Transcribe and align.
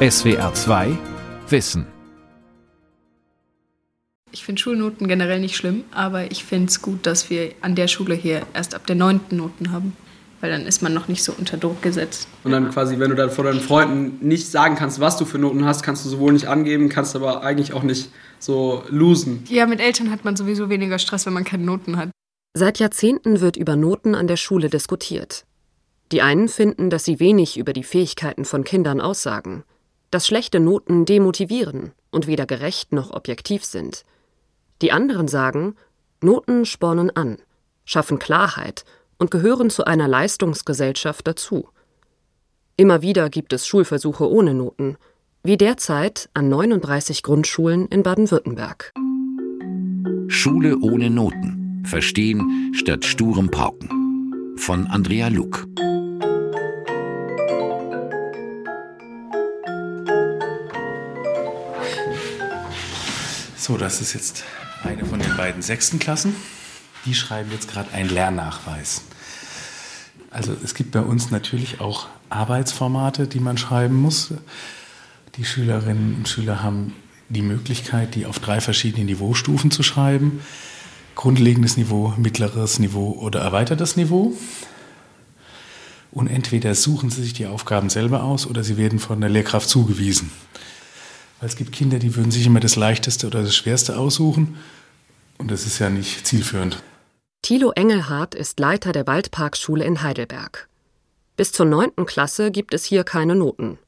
SWR 0.00 0.54
2 0.54 0.96
Wissen. 1.48 1.84
Ich 4.30 4.44
finde 4.44 4.60
Schulnoten 4.60 5.08
generell 5.08 5.40
nicht 5.40 5.56
schlimm, 5.56 5.82
aber 5.90 6.30
ich 6.30 6.44
finde 6.44 6.68
es 6.68 6.82
gut, 6.82 7.04
dass 7.04 7.30
wir 7.30 7.50
an 7.62 7.74
der 7.74 7.88
Schule 7.88 8.14
hier 8.14 8.42
erst 8.54 8.76
ab 8.76 8.86
der 8.86 8.94
neunten 8.94 9.38
Noten 9.38 9.72
haben. 9.72 9.96
Weil 10.40 10.52
dann 10.52 10.66
ist 10.66 10.82
man 10.82 10.94
noch 10.94 11.08
nicht 11.08 11.24
so 11.24 11.34
unter 11.36 11.56
Druck 11.56 11.82
gesetzt. 11.82 12.28
Und 12.44 12.52
dann 12.52 12.70
quasi, 12.70 13.00
wenn 13.00 13.10
du 13.10 13.16
dann 13.16 13.32
vor 13.32 13.42
deinen 13.42 13.58
Freunden 13.58 14.24
nicht 14.24 14.48
sagen 14.48 14.76
kannst, 14.76 15.00
was 15.00 15.16
du 15.16 15.24
für 15.24 15.38
Noten 15.40 15.64
hast, 15.64 15.82
kannst 15.82 16.04
du 16.04 16.10
sowohl 16.10 16.32
nicht 16.32 16.46
angeben, 16.46 16.88
kannst 16.88 17.16
aber 17.16 17.42
eigentlich 17.42 17.72
auch 17.72 17.82
nicht 17.82 18.12
so 18.38 18.84
losen. 18.90 19.42
Ja, 19.48 19.66
mit 19.66 19.80
Eltern 19.80 20.12
hat 20.12 20.24
man 20.24 20.36
sowieso 20.36 20.70
weniger 20.70 21.00
Stress, 21.00 21.26
wenn 21.26 21.32
man 21.32 21.42
keine 21.42 21.64
Noten 21.64 21.96
hat. 21.96 22.10
Seit 22.54 22.78
Jahrzehnten 22.78 23.40
wird 23.40 23.56
über 23.56 23.74
Noten 23.74 24.14
an 24.14 24.28
der 24.28 24.36
Schule 24.36 24.70
diskutiert. 24.70 25.44
Die 26.12 26.22
einen 26.22 26.46
finden, 26.46 26.88
dass 26.88 27.04
sie 27.04 27.18
wenig 27.18 27.58
über 27.58 27.72
die 27.72 27.82
Fähigkeiten 27.82 28.44
von 28.44 28.62
Kindern 28.62 29.00
aussagen, 29.00 29.64
dass 30.10 30.26
schlechte 30.26 30.60
Noten 30.60 31.04
demotivieren 31.04 31.92
und 32.10 32.26
weder 32.26 32.46
gerecht 32.46 32.92
noch 32.92 33.10
objektiv 33.10 33.64
sind. 33.64 34.04
Die 34.82 34.92
anderen 34.92 35.28
sagen, 35.28 35.74
Noten 36.22 36.64
spornen 36.64 37.10
an, 37.14 37.38
schaffen 37.84 38.18
Klarheit 38.18 38.84
und 39.18 39.30
gehören 39.30 39.70
zu 39.70 39.84
einer 39.84 40.08
Leistungsgesellschaft 40.08 41.26
dazu. 41.26 41.68
Immer 42.76 43.02
wieder 43.02 43.28
gibt 43.28 43.52
es 43.52 43.66
Schulversuche 43.66 44.30
ohne 44.30 44.54
Noten, 44.54 44.96
wie 45.42 45.56
derzeit 45.56 46.28
an 46.34 46.48
39 46.48 47.22
Grundschulen 47.22 47.86
in 47.86 48.02
Baden-Württemberg. 48.02 48.92
Schule 50.28 50.78
ohne 50.78 51.10
Noten. 51.10 51.82
Verstehen 51.84 52.72
statt 52.74 53.04
sturem 53.04 53.50
Pauken. 53.50 54.54
Von 54.56 54.86
Andrea 54.86 55.28
Luck. 55.28 55.66
So, 63.68 63.76
das 63.76 64.00
ist 64.00 64.14
jetzt 64.14 64.44
eine 64.82 65.04
von 65.04 65.20
den 65.20 65.36
beiden 65.36 65.60
sechsten 65.60 65.98
Klassen. 65.98 66.34
Die 67.04 67.12
schreiben 67.12 67.50
jetzt 67.52 67.70
gerade 67.70 67.92
einen 67.92 68.08
Lernnachweis. 68.08 69.02
Also 70.30 70.56
es 70.64 70.74
gibt 70.74 70.92
bei 70.92 71.02
uns 71.02 71.30
natürlich 71.30 71.78
auch 71.78 72.06
Arbeitsformate, 72.30 73.26
die 73.26 73.40
man 73.40 73.58
schreiben 73.58 73.94
muss. 73.94 74.32
Die 75.36 75.44
Schülerinnen 75.44 76.14
und 76.14 76.30
Schüler 76.30 76.62
haben 76.62 76.94
die 77.28 77.42
Möglichkeit, 77.42 78.14
die 78.14 78.24
auf 78.24 78.38
drei 78.38 78.62
verschiedene 78.62 79.04
Niveaustufen 79.04 79.70
zu 79.70 79.82
schreiben. 79.82 80.40
Grundlegendes 81.14 81.76
Niveau, 81.76 82.14
mittleres 82.16 82.78
Niveau 82.78 83.18
oder 83.20 83.40
erweitertes 83.40 83.98
Niveau. 83.98 84.32
Und 86.10 86.28
entweder 86.28 86.74
suchen 86.74 87.10
sie 87.10 87.22
sich 87.22 87.34
die 87.34 87.46
Aufgaben 87.46 87.90
selber 87.90 88.22
aus 88.22 88.46
oder 88.46 88.64
sie 88.64 88.78
werden 88.78 88.98
von 88.98 89.20
der 89.20 89.28
Lehrkraft 89.28 89.68
zugewiesen. 89.68 90.30
Weil 91.40 91.48
es 91.48 91.56
gibt 91.56 91.72
Kinder, 91.72 91.98
die 91.98 92.16
würden 92.16 92.30
sich 92.30 92.46
immer 92.46 92.60
das 92.60 92.76
Leichteste 92.76 93.26
oder 93.26 93.42
das 93.42 93.54
Schwerste 93.54 93.96
aussuchen. 93.98 94.56
Und 95.38 95.50
das 95.50 95.66
ist 95.66 95.78
ja 95.78 95.88
nicht 95.88 96.26
zielführend. 96.26 96.82
Thilo 97.42 97.70
Engelhardt 97.70 98.34
ist 98.34 98.58
Leiter 98.58 98.92
der 98.92 99.06
Waldparkschule 99.06 99.84
in 99.84 100.02
Heidelberg. 100.02 100.68
Bis 101.36 101.52
zur 101.52 101.66
neunten 101.66 102.04
Klasse 102.04 102.50
gibt 102.50 102.74
es 102.74 102.84
hier 102.84 103.04
keine 103.04 103.36
Noten. 103.36 103.78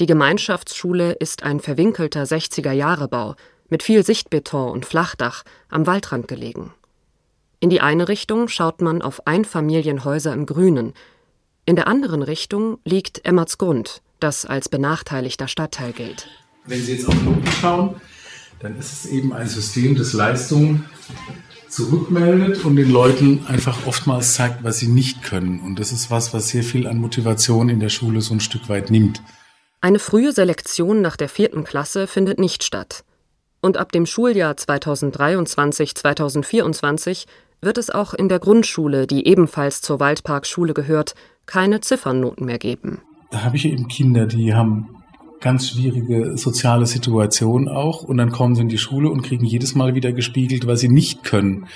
Die 0.00 0.06
Gemeinschaftsschule 0.06 1.12
ist 1.12 1.44
ein 1.44 1.60
verwinkelter 1.60 2.24
60er-Jahre-Bau 2.24 3.36
mit 3.68 3.82
viel 3.82 4.04
Sichtbeton 4.04 4.70
und 4.70 4.86
Flachdach 4.86 5.44
am 5.68 5.86
Waldrand 5.86 6.26
gelegen. 6.26 6.72
In 7.60 7.70
die 7.70 7.80
eine 7.80 8.08
Richtung 8.08 8.48
schaut 8.48 8.80
man 8.80 9.02
auf 9.02 9.26
Einfamilienhäuser 9.26 10.32
im 10.32 10.46
Grünen. 10.46 10.94
In 11.64 11.76
der 11.76 11.86
anderen 11.88 12.22
Richtung 12.22 12.78
liegt 12.84 13.24
Emmertsgrund, 13.24 14.02
das 14.20 14.44
als 14.46 14.68
benachteiligter 14.68 15.48
Stadtteil 15.48 15.92
gilt. 15.92 16.28
Wenn 16.68 16.82
Sie 16.82 16.92
jetzt 16.92 17.08
auf 17.08 17.20
Noten 17.22 17.50
schauen, 17.62 17.94
dann 18.60 18.78
ist 18.78 18.92
es 18.92 19.06
eben 19.06 19.32
ein 19.32 19.48
System, 19.48 19.96
das 19.96 20.12
Leistungen 20.12 20.84
zurückmeldet 21.68 22.62
und 22.62 22.76
den 22.76 22.90
Leuten 22.90 23.46
einfach 23.46 23.86
oftmals 23.86 24.34
zeigt, 24.34 24.62
was 24.64 24.78
sie 24.78 24.88
nicht 24.88 25.22
können. 25.22 25.60
Und 25.60 25.80
das 25.80 25.92
ist 25.92 26.10
was, 26.10 26.34
was 26.34 26.48
sehr 26.48 26.62
viel 26.62 26.86
an 26.86 26.98
Motivation 26.98 27.70
in 27.70 27.80
der 27.80 27.88
Schule 27.88 28.20
so 28.20 28.34
ein 28.34 28.40
Stück 28.40 28.68
weit 28.68 28.90
nimmt. 28.90 29.22
Eine 29.80 29.98
frühe 29.98 30.32
Selektion 30.32 31.00
nach 31.00 31.16
der 31.16 31.30
vierten 31.30 31.64
Klasse 31.64 32.06
findet 32.06 32.38
nicht 32.38 32.64
statt. 32.64 33.02
Und 33.62 33.78
ab 33.78 33.92
dem 33.92 34.04
Schuljahr 34.04 34.52
2023-2024 34.54 37.24
wird 37.62 37.78
es 37.78 37.88
auch 37.88 38.12
in 38.12 38.28
der 38.28 38.40
Grundschule, 38.40 39.06
die 39.06 39.26
ebenfalls 39.26 39.80
zur 39.80 40.00
Waldparkschule 40.00 40.74
gehört, 40.74 41.14
keine 41.46 41.80
Ziffernnoten 41.80 42.44
mehr 42.44 42.58
geben. 42.58 43.00
Da 43.30 43.42
habe 43.42 43.56
ich 43.56 43.64
eben 43.64 43.88
Kinder, 43.88 44.26
die 44.26 44.52
haben 44.52 44.97
ganz 45.40 45.68
schwierige 45.68 46.36
soziale 46.36 46.86
Situation 46.86 47.68
auch 47.68 48.02
und 48.02 48.16
dann 48.16 48.30
kommen 48.30 48.54
sie 48.54 48.62
in 48.62 48.68
die 48.68 48.78
Schule 48.78 49.10
und 49.10 49.22
kriegen 49.22 49.44
jedes 49.44 49.74
Mal 49.74 49.94
wieder 49.94 50.12
gespiegelt, 50.12 50.66
was 50.66 50.80
sie 50.80 50.88
nicht 50.88 51.24
können. 51.24 51.66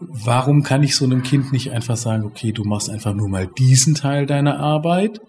Warum 0.00 0.62
kann 0.62 0.82
ich 0.82 0.94
so 0.94 1.04
einem 1.04 1.22
Kind 1.22 1.52
nicht 1.52 1.72
einfach 1.72 1.96
sagen, 1.96 2.24
okay, 2.24 2.52
du 2.52 2.64
machst 2.64 2.88
einfach 2.88 3.14
nur 3.14 3.28
mal 3.28 3.48
diesen 3.58 3.94
Teil 3.94 4.26
deiner 4.26 4.60
Arbeit 4.60 5.20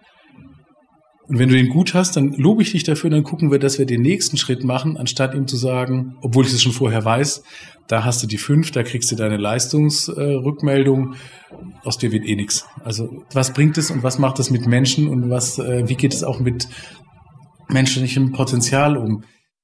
und 1.29 1.37
wenn 1.37 1.49
du 1.49 1.55
den 1.55 1.69
gut 1.69 1.93
hast, 1.93 2.15
dann 2.15 2.33
lobe 2.33 2.63
ich 2.63 2.71
dich 2.71 2.83
dafür, 2.83 3.11
dann 3.11 3.21
gucken 3.21 3.51
wir, 3.51 3.59
dass 3.59 3.77
wir 3.77 3.85
den 3.85 4.01
nächsten 4.01 4.35
Schritt 4.35 4.63
machen, 4.63 4.97
anstatt 4.97 5.35
ihm 5.35 5.45
zu 5.45 5.57
sagen, 5.57 6.15
obwohl 6.21 6.43
ich 6.43 6.51
es 6.51 6.63
schon 6.63 6.71
vorher 6.71 7.05
weiß, 7.05 7.43
da 7.87 8.03
hast 8.03 8.23
du 8.23 8.27
die 8.27 8.39
fünf, 8.39 8.71
da 8.71 8.81
kriegst 8.81 9.11
du 9.11 9.15
deine 9.15 9.37
Leistungsrückmeldung, 9.37 11.13
äh, 11.13 11.55
aus 11.83 11.99
dir 11.99 12.11
wird 12.11 12.25
eh 12.25 12.35
nichts. 12.35 12.65
Also 12.83 13.23
was 13.31 13.53
bringt 13.53 13.77
es 13.77 13.91
und 13.91 14.01
was 14.01 14.17
macht 14.17 14.39
es 14.39 14.49
mit 14.49 14.65
Menschen 14.65 15.07
und 15.07 15.29
was, 15.29 15.59
äh, 15.59 15.87
wie 15.87 15.95
geht 15.95 16.15
es 16.15 16.23
auch 16.23 16.39
mit 16.39 16.67
menschlichem 17.69 18.31
Potenzial 18.31 18.97
um. 18.97 19.23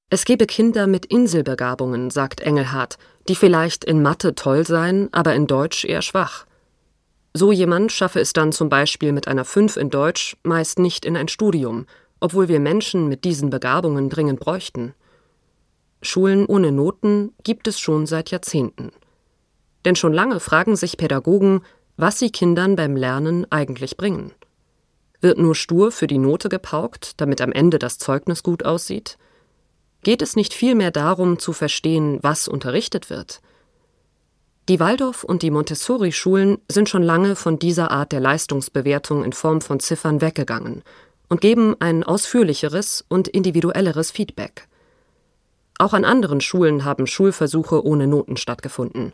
Es 0.10 0.26
gebe 0.26 0.46
Kinder 0.46 0.88
mit 0.88 1.06
Inselbegabungen, 1.06 2.10
sagt 2.12 2.40
Engelhardt, 2.40 2.98
die 3.28 3.36
vielleicht 3.36 3.84
in 3.84 4.02
Mathe 4.02 4.36
toll 4.36 4.66
seien, 4.66 5.10
aber 5.12 5.34
in 5.34 5.48
Deutsch 5.48 5.84
eher 5.84 6.02
schwach. 6.02 6.46
So 7.34 7.52
jemand 7.52 7.92
schaffe 7.92 8.20
es 8.20 8.32
dann 8.32 8.52
zum 8.52 8.70
Beispiel 8.70 9.12
mit 9.12 9.28
einer 9.28 9.44
5 9.44 9.76
in 9.78 9.90
Deutsch 9.90 10.38
meist 10.44 10.80
nicht 10.80 11.06
in 11.06 11.18
ein 11.18 11.28
Studium, 11.28 11.86
obwohl 12.20 12.48
wir 12.48 12.60
Menschen 12.60 13.10
mit 13.10 13.26
diesen 13.26 13.50
Begabungen 13.50 14.10
dringend 14.10 14.40
bräuchten. 14.40 14.94
Schulen 16.02 16.46
ohne 16.46 16.72
Noten 16.72 17.34
gibt 17.44 17.68
es 17.68 17.80
schon 17.80 18.06
seit 18.06 18.32
Jahrzehnten. 18.32 18.92
Denn 19.84 19.96
schon 19.96 20.14
lange 20.14 20.40
fragen 20.40 20.76
sich 20.76 20.98
Pädagogen, 20.98 21.62
was 21.98 22.20
sie 22.20 22.30
Kindern 22.30 22.76
beim 22.76 22.96
Lernen 22.96 23.52
eigentlich 23.52 23.98
bringen. 23.98 24.32
Wird 25.22 25.38
nur 25.38 25.56
stur 25.56 25.92
für 25.92 26.08
die 26.08 26.18
Note 26.18 26.50
gepaukt, 26.50 27.20
damit 27.22 27.42
am 27.42 27.52
Ende 27.52 27.80
das 27.80 27.98
Zeugnis 27.98 28.44
gut 28.44 28.64
aussieht? 28.64 29.18
Geht 30.04 30.22
es 30.22 30.36
nicht 30.36 30.54
vielmehr 30.54 30.92
darum, 30.92 31.40
zu 31.40 31.54
verstehen, 31.54 32.20
was 32.22 32.48
unterrichtet 32.48 33.10
wird? 33.10 33.42
Die 34.68 34.80
Waldorf- 34.80 35.24
und 35.24 35.44
die 35.44 35.52
Montessori-Schulen 35.52 36.58
sind 36.68 36.90
schon 36.90 37.04
lange 37.04 37.36
von 37.36 37.60
dieser 37.60 37.92
Art 37.92 38.12
der 38.12 38.20
Leistungsbewertung 38.20 39.24
in 39.24 39.34
Form 39.34 39.62
von 39.62 39.80
Ziffern 39.80 40.22
weggegangen 40.22 40.84
und 41.30 41.42
geben 41.42 41.76
ein 41.80 42.04
ausführlicheres 42.04 43.06
und 43.08 43.28
individuelleres 43.28 44.12
Feedback. 44.12 44.68
Auch 45.78 45.94
an 45.94 46.06
anderen 46.06 46.42
Schulen 46.42 46.86
haben 46.86 47.06
Schulversuche 47.06 47.86
ohne 47.86 48.08
Noten 48.08 48.38
stattgefunden. 48.38 49.14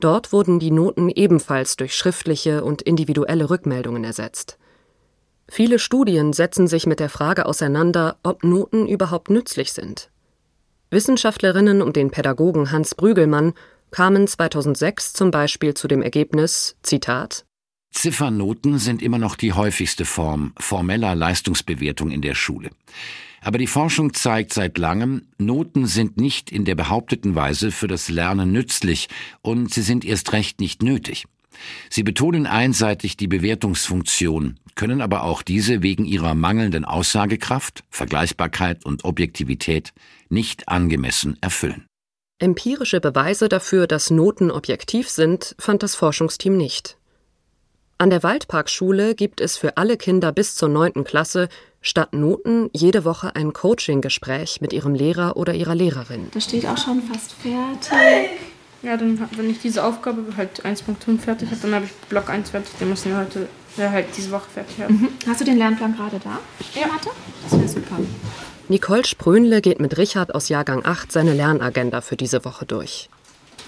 Dort 0.00 0.32
wurden 0.32 0.60
die 0.60 0.70
Noten 0.70 1.08
ebenfalls 1.08 1.76
durch 1.76 1.94
schriftliche 1.94 2.64
und 2.64 2.82
individuelle 2.82 3.50
Rückmeldungen 3.50 4.04
ersetzt. 4.04 4.58
Viele 5.50 5.78
Studien 5.78 6.32
setzen 6.32 6.68
sich 6.68 6.86
mit 6.86 7.00
der 7.00 7.08
Frage 7.08 7.46
auseinander, 7.46 8.18
ob 8.22 8.44
Noten 8.44 8.86
überhaupt 8.86 9.30
nützlich 9.30 9.72
sind. 9.72 10.10
Wissenschaftlerinnen 10.90 11.82
um 11.82 11.92
den 11.92 12.10
Pädagogen 12.10 12.70
Hans 12.70 12.94
Brügelmann 12.94 13.54
kamen 13.90 14.26
2006 14.26 15.14
zum 15.14 15.30
Beispiel 15.30 15.74
zu 15.74 15.88
dem 15.88 16.02
Ergebnis, 16.02 16.76
Zitat, 16.82 17.44
Ziffernoten 17.90 18.78
sind 18.78 19.02
immer 19.02 19.18
noch 19.18 19.34
die 19.34 19.52
häufigste 19.52 20.04
Form 20.04 20.52
formeller 20.58 21.14
Leistungsbewertung 21.14 22.10
in 22.10 22.22
der 22.22 22.34
Schule. 22.34 22.70
Aber 23.40 23.58
die 23.58 23.66
Forschung 23.66 24.14
zeigt 24.14 24.52
seit 24.52 24.78
langem, 24.78 25.22
Noten 25.38 25.86
sind 25.86 26.16
nicht 26.16 26.50
in 26.50 26.64
der 26.64 26.74
behaupteten 26.74 27.34
Weise 27.34 27.70
für 27.70 27.88
das 27.88 28.08
Lernen 28.08 28.52
nützlich 28.52 29.08
und 29.42 29.72
sie 29.72 29.82
sind 29.82 30.04
erst 30.04 30.32
recht 30.32 30.60
nicht 30.60 30.82
nötig. 30.82 31.26
Sie 31.90 32.02
betonen 32.02 32.46
einseitig 32.46 33.16
die 33.16 33.28
Bewertungsfunktion, 33.28 34.58
können 34.74 35.00
aber 35.00 35.24
auch 35.24 35.42
diese 35.42 35.82
wegen 35.82 36.04
ihrer 36.04 36.34
mangelnden 36.34 36.84
Aussagekraft, 36.84 37.84
Vergleichbarkeit 37.90 38.84
und 38.84 39.04
Objektivität 39.04 39.92
nicht 40.28 40.68
angemessen 40.68 41.36
erfüllen. 41.40 41.86
Empirische 42.38 43.00
Beweise 43.00 43.48
dafür, 43.48 43.88
dass 43.88 44.10
Noten 44.10 44.50
objektiv 44.50 45.08
sind, 45.08 45.56
fand 45.58 45.82
das 45.82 45.96
Forschungsteam 45.96 46.56
nicht. 46.56 46.96
An 48.00 48.10
der 48.10 48.22
Waldparkschule 48.22 49.16
gibt 49.16 49.40
es 49.40 49.56
für 49.56 49.76
alle 49.76 49.96
Kinder 49.96 50.30
bis 50.30 50.54
zur 50.54 50.68
neunten 50.68 51.02
Klasse 51.02 51.48
statt 51.80 52.12
Noten 52.12 52.70
jede 52.72 53.04
Woche 53.04 53.34
ein 53.34 53.52
Coaching-Gespräch 53.52 54.60
mit 54.60 54.72
ihrem 54.72 54.94
Lehrer 54.94 55.36
oder 55.36 55.54
ihrer 55.54 55.74
Lehrerin. 55.74 56.28
Das 56.32 56.44
steht 56.44 56.66
auch 56.66 56.78
schon 56.78 57.02
fast 57.02 57.32
fertig. 57.32 58.30
Ja, 58.82 58.96
dann, 58.96 59.28
wenn 59.32 59.50
ich 59.50 59.60
diese 59.60 59.84
Aufgabe 59.84 60.24
halt 60.36 60.64
1.5 60.64 61.18
fertig 61.18 61.50
habe, 61.50 61.60
dann 61.62 61.74
habe 61.74 61.84
ich 61.86 61.92
Block 62.08 62.30
1 62.30 62.50
fertig. 62.50 62.70
Den 62.78 62.90
müssen 62.90 63.10
wir 63.10 63.18
heute 63.18 63.48
ja, 63.76 63.90
halt 63.90 64.06
diese 64.16 64.30
Woche 64.30 64.48
fertig 64.52 64.80
habe. 64.80 64.92
Mhm. 64.92 65.08
Hast 65.26 65.40
du 65.40 65.44
den 65.44 65.58
Lernplan 65.58 65.96
gerade 65.96 66.20
da? 66.22 66.38
Ja. 66.78 66.86
Mathe? 66.86 67.10
Das 67.42 67.58
wäre 67.58 67.68
super. 67.68 67.96
Nicole 68.68 69.04
Sprönle 69.04 69.60
geht 69.60 69.80
mit 69.80 69.96
Richard 69.96 70.34
aus 70.34 70.48
Jahrgang 70.48 70.84
8 70.84 71.10
seine 71.10 71.34
Lernagenda 71.34 72.00
für 72.02 72.16
diese 72.16 72.44
Woche 72.44 72.66
durch. 72.66 73.08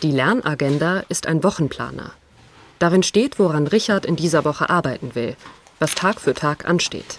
Die 0.03 0.12
Lernagenda 0.12 1.03
ist 1.09 1.27
ein 1.27 1.43
Wochenplaner. 1.43 2.12
Darin 2.79 3.03
steht, 3.03 3.39
woran 3.39 3.67
Richard 3.67 4.07
in 4.07 4.17
dieser 4.17 4.45
Woche 4.45 4.71
arbeiten 4.71 5.15
will, 5.15 5.37
was 5.79 5.95
Tag 5.95 6.21
für 6.21 6.35
Tag 6.35 6.69
ansteht. 6.69 7.19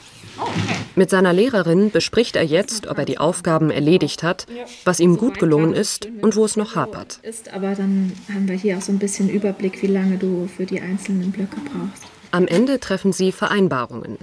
Mit 0.96 1.10
seiner 1.10 1.34
Lehrerin 1.34 1.92
bespricht 1.92 2.36
er 2.36 2.44
jetzt, 2.44 2.88
ob 2.88 2.98
er 2.98 3.06
die 3.06 3.18
Aufgaben 3.18 3.72
erledigt 3.72 4.24
hat, 4.24 4.46
was 4.84 5.00
ihm 5.00 5.18
gut 5.18 5.40
gelungen 5.40 5.74
ist 5.74 6.08
und 6.22 6.36
wo 6.36 6.46
es 6.46 6.58
noch 6.58 6.76
hapert. 6.76 7.20
Ist, 7.24 7.54
aber 7.54 7.76
dann 7.76 8.12
haben 8.34 8.48
wir 8.48 8.56
hier 8.56 8.78
auch 8.78 8.82
so 8.82 8.92
ein 8.92 9.00
bisschen 9.00 9.30
Überblick, 9.30 9.82
wie 9.82 9.88
lange 9.88 10.18
du 10.18 10.48
für 10.48 10.66
die 10.66 10.82
einzelnen 10.82 11.32
Blöcke 11.32 11.56
brauchst. 11.56 12.04
Am 12.32 12.48
Ende 12.48 12.80
treffen 12.80 13.14
sie 13.14 13.32
Vereinbarungen. 13.32 14.18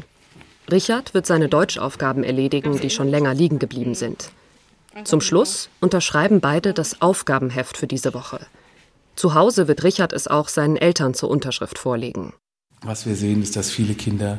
Richard 0.70 1.14
wird 1.14 1.26
seine 1.26 1.48
Deutschaufgaben 1.48 2.24
erledigen, 2.24 2.78
die 2.78 2.90
schon 2.90 3.08
länger 3.08 3.34
liegen 3.34 3.58
geblieben 3.58 3.94
sind. 3.94 4.30
Zum 5.04 5.20
Schluss 5.20 5.70
unterschreiben 5.80 6.40
beide 6.40 6.74
das 6.74 7.00
Aufgabenheft 7.00 7.76
für 7.76 7.86
diese 7.86 8.14
Woche. 8.14 8.40
Zu 9.16 9.34
Hause 9.34 9.68
wird 9.68 9.84
Richard 9.84 10.12
es 10.12 10.28
auch 10.28 10.48
seinen 10.48 10.76
Eltern 10.76 11.14
zur 11.14 11.30
Unterschrift 11.30 11.78
vorlegen. 11.78 12.34
Was 12.82 13.06
wir 13.06 13.16
sehen, 13.16 13.42
ist, 13.42 13.56
dass 13.56 13.70
viele 13.70 13.94
Kinder 13.94 14.38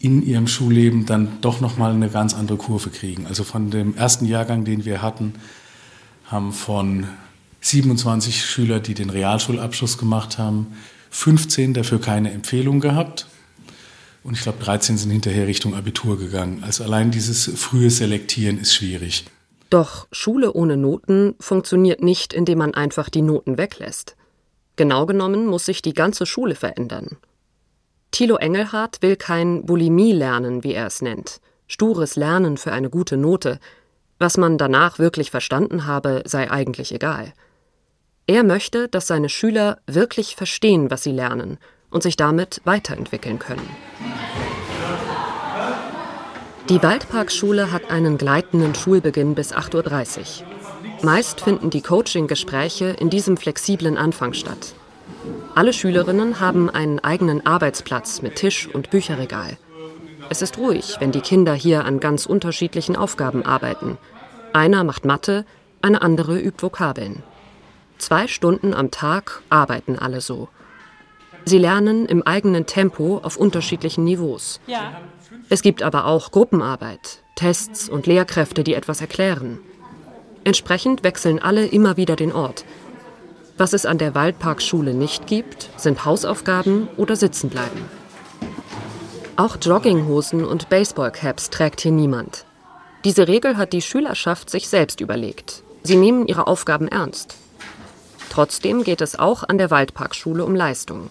in 0.00 0.26
ihrem 0.26 0.48
Schulleben 0.48 1.04
dann 1.04 1.40
doch 1.42 1.60
nochmal 1.60 1.92
eine 1.92 2.08
ganz 2.08 2.34
andere 2.34 2.56
Kurve 2.56 2.90
kriegen. 2.90 3.26
Also 3.26 3.44
von 3.44 3.70
dem 3.70 3.94
ersten 3.96 4.24
Jahrgang, 4.24 4.64
den 4.64 4.84
wir 4.86 5.02
hatten, 5.02 5.34
haben 6.24 6.52
von 6.52 7.06
27 7.60 8.42
Schüler, 8.44 8.80
die 8.80 8.94
den 8.94 9.10
Realschulabschluss 9.10 9.98
gemacht 9.98 10.38
haben, 10.38 10.68
15 11.10 11.74
dafür 11.74 12.00
keine 12.00 12.30
Empfehlung 12.30 12.80
gehabt. 12.80 13.26
Und 14.24 14.34
ich 14.34 14.42
glaube, 14.42 14.62
13 14.62 14.96
sind 14.96 15.10
hinterher 15.10 15.46
Richtung 15.46 15.74
Abitur 15.74 16.18
gegangen. 16.18 16.62
Also 16.64 16.82
allein 16.84 17.10
dieses 17.10 17.50
frühe 17.56 17.90
Selektieren 17.90 18.58
ist 18.58 18.74
schwierig. 18.74 19.24
Doch 19.68 20.08
Schule 20.12 20.54
ohne 20.54 20.76
Noten 20.76 21.34
funktioniert 21.40 22.02
nicht, 22.02 22.32
indem 22.32 22.58
man 22.58 22.74
einfach 22.74 23.10
die 23.10 23.22
Noten 23.22 23.58
weglässt. 23.58 24.16
Genau 24.76 25.04
genommen 25.04 25.46
muss 25.46 25.66
sich 25.66 25.82
die 25.82 25.94
ganze 25.94 26.24
Schule 26.24 26.54
verändern. 26.54 27.18
Thilo 28.10 28.36
Engelhardt 28.36 29.02
will 29.02 29.16
kein 29.16 29.64
Bulimie-Lernen, 29.64 30.64
wie 30.64 30.74
er 30.74 30.86
es 30.86 31.00
nennt, 31.00 31.40
stures 31.68 32.16
Lernen 32.16 32.56
für 32.56 32.72
eine 32.72 32.90
gute 32.90 33.16
Note. 33.16 33.60
Was 34.18 34.36
man 34.36 34.58
danach 34.58 34.98
wirklich 34.98 35.30
verstanden 35.30 35.86
habe, 35.86 36.22
sei 36.26 36.50
eigentlich 36.50 36.92
egal. 36.92 37.32
Er 38.26 38.44
möchte, 38.44 38.88
dass 38.88 39.06
seine 39.06 39.28
Schüler 39.28 39.78
wirklich 39.86 40.36
verstehen, 40.36 40.90
was 40.90 41.02
sie 41.02 41.12
lernen 41.12 41.58
und 41.90 42.02
sich 42.02 42.16
damit 42.16 42.60
weiterentwickeln 42.64 43.38
können. 43.38 43.68
Die 46.68 46.82
Waldparkschule 46.82 47.72
hat 47.72 47.90
einen 47.90 48.18
gleitenden 48.18 48.74
Schulbeginn 48.74 49.34
bis 49.34 49.52
8.30 49.52 50.42
Uhr. 50.42 50.46
Meist 51.02 51.40
finden 51.40 51.70
die 51.70 51.80
Coaching-Gespräche 51.80 52.90
in 52.90 53.10
diesem 53.10 53.36
flexiblen 53.36 53.96
Anfang 53.96 54.34
statt. 54.34 54.74
Alle 55.54 55.72
Schülerinnen 55.72 56.40
haben 56.40 56.70
einen 56.70 57.00
eigenen 57.00 57.44
Arbeitsplatz 57.46 58.22
mit 58.22 58.36
Tisch 58.36 58.68
und 58.72 58.90
Bücherregal. 58.90 59.58
Es 60.28 60.42
ist 60.42 60.58
ruhig, 60.58 60.96
wenn 61.00 61.12
die 61.12 61.20
Kinder 61.20 61.54
hier 61.54 61.84
an 61.84 62.00
ganz 62.00 62.26
unterschiedlichen 62.26 62.96
Aufgaben 62.96 63.44
arbeiten. 63.44 63.98
Einer 64.52 64.84
macht 64.84 65.04
Mathe, 65.04 65.44
eine 65.82 66.02
andere 66.02 66.38
übt 66.38 66.62
Vokabeln. 66.62 67.22
Zwei 67.98 68.28
Stunden 68.28 68.72
am 68.72 68.90
Tag 68.90 69.42
arbeiten 69.50 69.98
alle 69.98 70.20
so. 70.20 70.48
Sie 71.44 71.58
lernen 71.58 72.06
im 72.06 72.22
eigenen 72.22 72.66
Tempo 72.66 73.18
auf 73.22 73.36
unterschiedlichen 73.36 74.04
Niveaus. 74.04 74.60
Ja. 74.66 75.00
Es 75.48 75.62
gibt 75.62 75.82
aber 75.82 76.06
auch 76.06 76.30
Gruppenarbeit, 76.30 77.22
Tests 77.34 77.88
und 77.88 78.06
Lehrkräfte, 78.06 78.62
die 78.62 78.74
etwas 78.74 79.00
erklären. 79.00 79.58
Entsprechend 80.44 81.02
wechseln 81.02 81.38
alle 81.38 81.66
immer 81.66 81.96
wieder 81.96 82.16
den 82.16 82.32
Ort. 82.32 82.64
Was 83.60 83.74
es 83.74 83.84
an 83.84 83.98
der 83.98 84.14
Waldparkschule 84.14 84.94
nicht 84.94 85.26
gibt, 85.26 85.68
sind 85.76 86.06
Hausaufgaben 86.06 86.88
oder 86.96 87.14
Sitzenbleiben. 87.14 87.82
Auch 89.36 89.58
Jogginghosen 89.60 90.46
und 90.46 90.70
Baseballcaps 90.70 91.50
trägt 91.50 91.82
hier 91.82 91.92
niemand. 91.92 92.46
Diese 93.04 93.28
Regel 93.28 93.58
hat 93.58 93.74
die 93.74 93.82
Schülerschaft 93.82 94.48
sich 94.48 94.70
selbst 94.70 95.02
überlegt. 95.02 95.62
Sie 95.82 95.96
nehmen 95.96 96.26
ihre 96.26 96.46
Aufgaben 96.46 96.88
ernst. 96.88 97.36
Trotzdem 98.30 98.82
geht 98.82 99.02
es 99.02 99.18
auch 99.18 99.42
an 99.46 99.58
der 99.58 99.70
Waldparkschule 99.70 100.42
um 100.42 100.54
Leistung. 100.54 101.10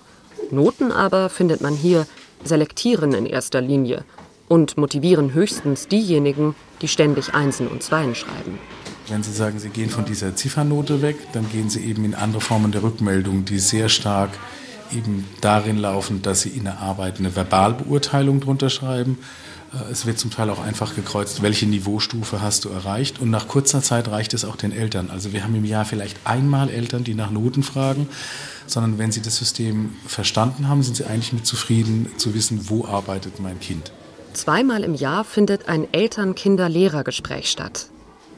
Noten 0.50 0.92
aber 0.92 1.30
findet 1.30 1.62
man 1.62 1.75
hier 1.75 2.07
selektieren 2.44 3.13
in 3.13 3.28
erster 3.28 3.62
Linie 3.62 4.04
und 4.48 4.75
motivieren 4.75 5.36
höchstens 5.36 5.88
diejenigen, 5.88 6.56
die 6.81 6.88
ständig 6.88 7.36
Einsen 7.36 7.68
und 7.68 7.84
Zweien 7.84 8.16
schreiben. 8.16 8.57
Wenn 9.09 9.23
Sie 9.23 9.31
sagen, 9.31 9.57
Sie 9.59 9.69
gehen 9.69 9.89
von 9.89 10.06
dieser 10.06 10.35
Ziffernote 10.35 11.01
weg, 11.01 11.15
dann 11.33 11.50
gehen 11.50 11.69
Sie 11.69 11.79
eben 11.79 12.06
in 12.06 12.13
andere 12.13 12.41
Formen 12.41 12.71
der 12.71 12.83
Rückmeldung, 12.83 13.44
die 13.44 13.57
sehr 13.57 13.89
stark 13.89 14.29
eben 14.95 15.25
darin 15.41 15.77
laufen, 15.77 16.21
dass 16.21 16.41
Sie 16.41 16.50
in 16.50 16.65
der 16.65 16.79
Arbeit 16.79 17.17
eine 17.17 17.35
Verbalbeurteilung 17.35 18.39
drunter 18.39 18.69
schreiben. 18.69 19.17
Äh, 19.73 19.91
Es 19.91 20.06
wird 20.06 20.19
zum 20.19 20.29
Teil 20.29 20.51
auch 20.51 20.59
einfach 20.59 20.95
gekreuzt, 20.95 21.41
welche 21.41 21.65
Niveaustufe 21.65 22.41
hast 22.41 22.65
du 22.65 22.69
erreicht. 22.69 23.19
Und 23.19 23.31
nach 23.31 23.47
kurzer 23.47 23.81
Zeit 23.81 24.07
reicht 24.09 24.35
es 24.35 24.45
auch 24.45 24.56
den 24.56 24.71
Eltern. 24.71 25.09
Also 25.09 25.33
wir 25.33 25.44
haben 25.44 25.55
im 25.55 25.65
Jahr 25.65 25.85
vielleicht 25.85 26.17
einmal 26.25 26.69
Eltern, 26.69 27.03
die 27.03 27.15
nach 27.15 27.31
Noten 27.31 27.63
fragen, 27.63 28.07
sondern 28.67 29.00
wenn 29.00 29.12
sie 29.12 29.21
das 29.21 29.38
System 29.38 29.95
verstanden 30.05 30.67
haben, 30.67 30.83
sind 30.83 30.97
sie 30.97 31.05
eigentlich 31.05 31.33
mit 31.33 31.47
zufrieden 31.47 32.12
zu 32.17 32.35
wissen, 32.35 32.69
wo 32.69 32.85
arbeitet 32.85 33.39
mein 33.39 33.59
Kind. 33.59 33.91
Zweimal 34.33 34.83
im 34.83 34.94
Jahr 34.94 35.23
findet 35.23 35.67
ein 35.67 35.91
Eltern-Kinder-Lehrer-Gespräch 35.91 37.50
statt. 37.50 37.88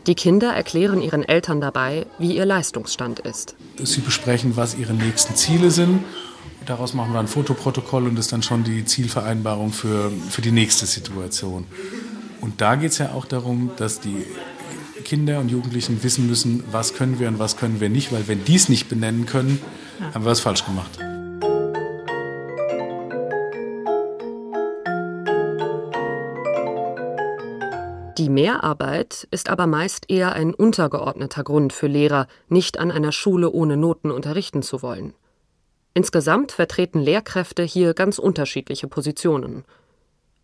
Die 0.07 0.15
Kinder 0.15 0.51
erklären 0.51 1.00
ihren 1.01 1.24
Eltern 1.24 1.62
dabei, 1.62 2.07
wie 2.18 2.36
ihr 2.36 2.45
Leistungsstand 2.45 3.19
ist. 3.19 3.56
Sie 3.77 4.01
besprechen, 4.01 4.57
was 4.57 4.75
ihre 4.75 4.94
nächsten 4.94 5.36
Ziele 5.36 5.69
sind. 5.69 6.03
Daraus 6.65 6.94
machen 6.94 7.13
wir 7.13 7.19
ein 7.19 7.27
Fotoprotokoll 7.27 8.07
und 8.07 8.15
das 8.15 8.25
ist 8.25 8.31
dann 8.31 8.42
schon 8.42 8.63
die 8.63 8.83
Zielvereinbarung 8.83 9.71
für, 9.71 10.12
für 10.30 10.42
die 10.42 10.51
nächste 10.51 10.88
Situation. 10.88 11.65
Und 12.39 12.62
da 12.62 12.75
geht 12.75 12.92
es 12.92 12.98
ja 12.98 13.12
auch 13.12 13.25
darum, 13.25 13.71
dass 13.77 14.00
die 14.00 14.25
Kinder 15.03 15.39
und 15.39 15.50
Jugendlichen 15.50 16.01
wissen 16.03 16.27
müssen, 16.27 16.63
was 16.71 16.94
können 16.94 17.19
wir 17.19 17.27
und 17.27 17.38
was 17.38 17.57
können 17.57 17.80
wir 17.80 17.89
nicht, 17.89 18.12
weil 18.12 18.27
wenn 18.27 18.44
die 18.44 18.56
es 18.56 18.69
nicht 18.69 18.89
benennen 18.89 19.27
können, 19.27 19.62
haben 20.13 20.25
wir 20.25 20.31
was 20.31 20.39
falsch 20.39 20.65
gemacht. 20.65 21.11
Die 28.21 28.29
Mehrarbeit 28.29 29.27
ist 29.31 29.50
aber 29.50 29.65
meist 29.65 30.07
eher 30.07 30.34
ein 30.34 30.53
untergeordneter 30.53 31.43
Grund 31.43 31.74
für 31.74 31.88
Lehrer, 31.88 32.27
nicht 32.50 32.77
an 32.77 32.91
einer 32.91 33.12
Schule 33.12 33.50
ohne 33.50 33.77
Noten 33.77 34.12
unterrichten 34.12 34.62
zu 34.62 34.84
wollen. 34.84 35.15
Insgesamt 35.96 36.51
vertreten 36.51 37.00
Lehrkräfte 37.00 37.63
hier 37.63 37.96
ganz 37.96 38.19
unterschiedliche 38.19 38.88
Positionen. 38.88 39.65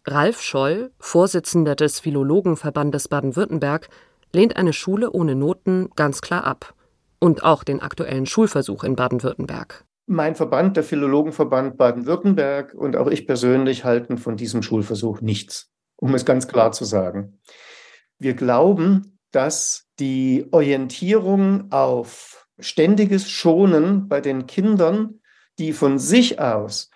Ralf 0.07 0.41
Scholl, 0.41 0.89
Vorsitzender 0.97 1.75
des 1.75 1.99
Philologenverbandes 1.99 3.09
Baden-Württemberg, 3.09 3.89
lehnt 4.33 4.57
eine 4.57 4.73
Schule 4.73 5.11
ohne 5.11 5.35
Noten 5.35 5.91
ganz 5.95 6.21
klar 6.21 6.45
ab. 6.45 6.73
Und 7.19 7.43
auch 7.43 7.63
den 7.63 7.79
aktuellen 7.79 8.25
Schulversuch 8.25 8.85
in 8.85 8.95
Baden-Württemberg. 8.95 9.85
Mein 10.07 10.33
Verband, 10.33 10.77
der 10.77 10.83
Philologenverband 10.83 11.77
Baden-Württemberg 11.77 12.73
und 12.73 12.95
auch 12.95 13.05
ich 13.05 13.27
persönlich 13.27 13.83
halten 13.83 14.17
von 14.17 14.35
diesem 14.35 14.63
Schulversuch 14.63 15.21
nichts, 15.21 15.69
um 15.95 16.15
es 16.15 16.25
ganz 16.25 16.47
klar 16.47 16.71
zu 16.71 16.83
sagen. 16.83 17.37
Wir 18.19 18.33
glauben, 18.33 19.19
dass 19.31 19.85
die 19.99 20.47
Orientierung 20.51 21.71
auf 21.71 22.47
ständiges 22.59 23.29
Schonen 23.29 24.07
bei 24.07 24.21
den 24.21 24.47
Kindern, 24.47 25.19
die 25.59 25.73
von 25.73 25.99
sich 25.99 26.39
aus 26.39 26.89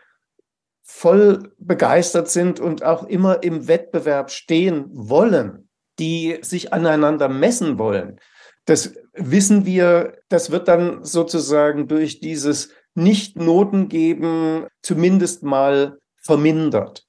voll 0.84 1.54
begeistert 1.58 2.30
sind 2.30 2.60
und 2.60 2.84
auch 2.84 3.04
immer 3.04 3.44
im 3.44 3.68
Wettbewerb 3.68 4.30
stehen 4.30 4.86
wollen, 4.92 5.70
die 6.00 6.40
sich 6.42 6.74
aneinander 6.74 7.30
messen 7.30 7.80
wollen, 7.80 8.20
das 8.66 8.94
wissen 9.14 9.66
wir, 9.66 10.18
das 10.30 10.52
wird 10.52 10.68
dann 10.68 11.04
sozusagen 11.04 11.88
durch 11.88 12.20
dieses 12.20 12.70
Nicht-Noten 12.94 13.88
geben 13.88 14.68
zumindest 14.82 15.44
mal 15.44 15.98
vermindert. 16.18 17.08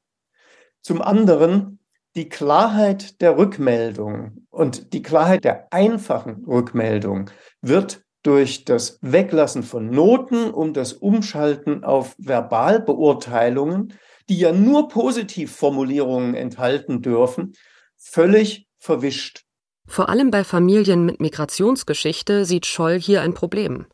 Zum 0.81 1.03
anderen 1.03 1.79
die 2.15 2.29
Klarheit 2.29 3.21
der 3.21 3.39
Rückmeldung 3.39 4.47
und 4.51 4.93
die 4.93 5.03
Klarheit 5.03 5.45
der 5.45 5.73
einfachen 5.73 6.45
Rückmeldung 6.47 7.31
wird 7.61 8.03
durch 8.23 8.65
das 8.65 8.99
Weglassen 9.03 9.63
von 9.63 9.91
Noten 9.91 10.51
und 10.51 10.77
das 10.77 10.93
Umschalten 10.93 11.85
auf 11.85 12.15
Verbalbeurteilungen, 12.19 13.95
die 14.29 14.39
ja 14.39 14.53
nur 14.53 14.89
Positivformulierungen 14.89 16.35
enthalten 16.35 17.03
dürfen, 17.03 17.55
völlig 17.97 18.69
verwischt. 18.79 19.45
Vor 19.87 20.09
allem 20.09 20.31
bei 20.31 20.45
Familien 20.45 21.05
mit 21.05 21.21
Migrationsgeschichte 21.21 22.45
sieht 22.45 22.67
Scholl 22.67 23.01
hier 23.01 23.23
ein 23.23 23.35
Problem. 23.35 23.87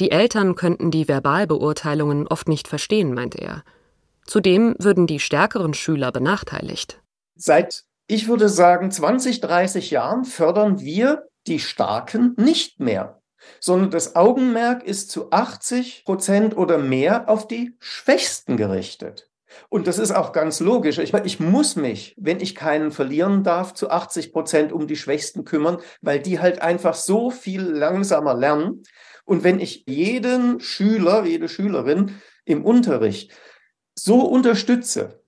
Die 0.00 0.10
Eltern 0.10 0.54
könnten 0.54 0.90
die 0.90 1.08
Verbalbeurteilungen 1.08 2.26
oft 2.26 2.48
nicht 2.48 2.68
verstehen, 2.68 3.12
meint 3.12 3.34
er. 3.34 3.62
Zudem 4.24 4.74
würden 4.78 5.06
die 5.06 5.20
stärkeren 5.20 5.74
Schüler 5.74 6.12
benachteiligt. 6.12 7.00
Seit, 7.36 7.84
ich 8.06 8.28
würde 8.28 8.48
sagen, 8.48 8.90
20, 8.90 9.40
30 9.40 9.90
Jahren 9.90 10.24
fördern 10.24 10.80
wir 10.80 11.28
die 11.46 11.60
Starken 11.60 12.34
nicht 12.36 12.80
mehr, 12.80 13.20
sondern 13.60 13.90
das 13.90 14.16
Augenmerk 14.16 14.82
ist 14.82 15.10
zu 15.10 15.30
80 15.30 16.04
Prozent 16.04 16.56
oder 16.56 16.78
mehr 16.78 17.28
auf 17.28 17.46
die 17.46 17.76
Schwächsten 17.78 18.56
gerichtet. 18.56 19.30
Und 19.68 19.86
das 19.86 19.98
ist 19.98 20.12
auch 20.12 20.32
ganz 20.32 20.60
logisch. 20.60 20.98
Ich, 20.98 21.14
ich, 21.14 21.40
muss 21.40 21.76
mich, 21.76 22.14
wenn 22.18 22.40
ich 22.40 22.54
keinen 22.54 22.90
verlieren 22.90 23.42
darf, 23.42 23.74
zu 23.74 23.90
80 23.90 24.32
Prozent 24.32 24.72
um 24.72 24.86
die 24.86 24.96
Schwächsten 24.96 25.44
kümmern, 25.44 25.78
weil 26.00 26.20
die 26.20 26.40
halt 26.40 26.60
einfach 26.62 26.94
so 26.94 27.30
viel 27.30 27.62
langsamer 27.62 28.34
lernen. 28.34 28.82
Und 29.24 29.44
wenn 29.44 29.60
ich 29.60 29.84
jeden 29.86 30.60
Schüler, 30.60 31.24
jede 31.24 31.48
Schülerin 31.48 32.16
im 32.44 32.64
Unterricht 32.64 33.32
so 33.94 34.20
unterstütze, 34.20 35.22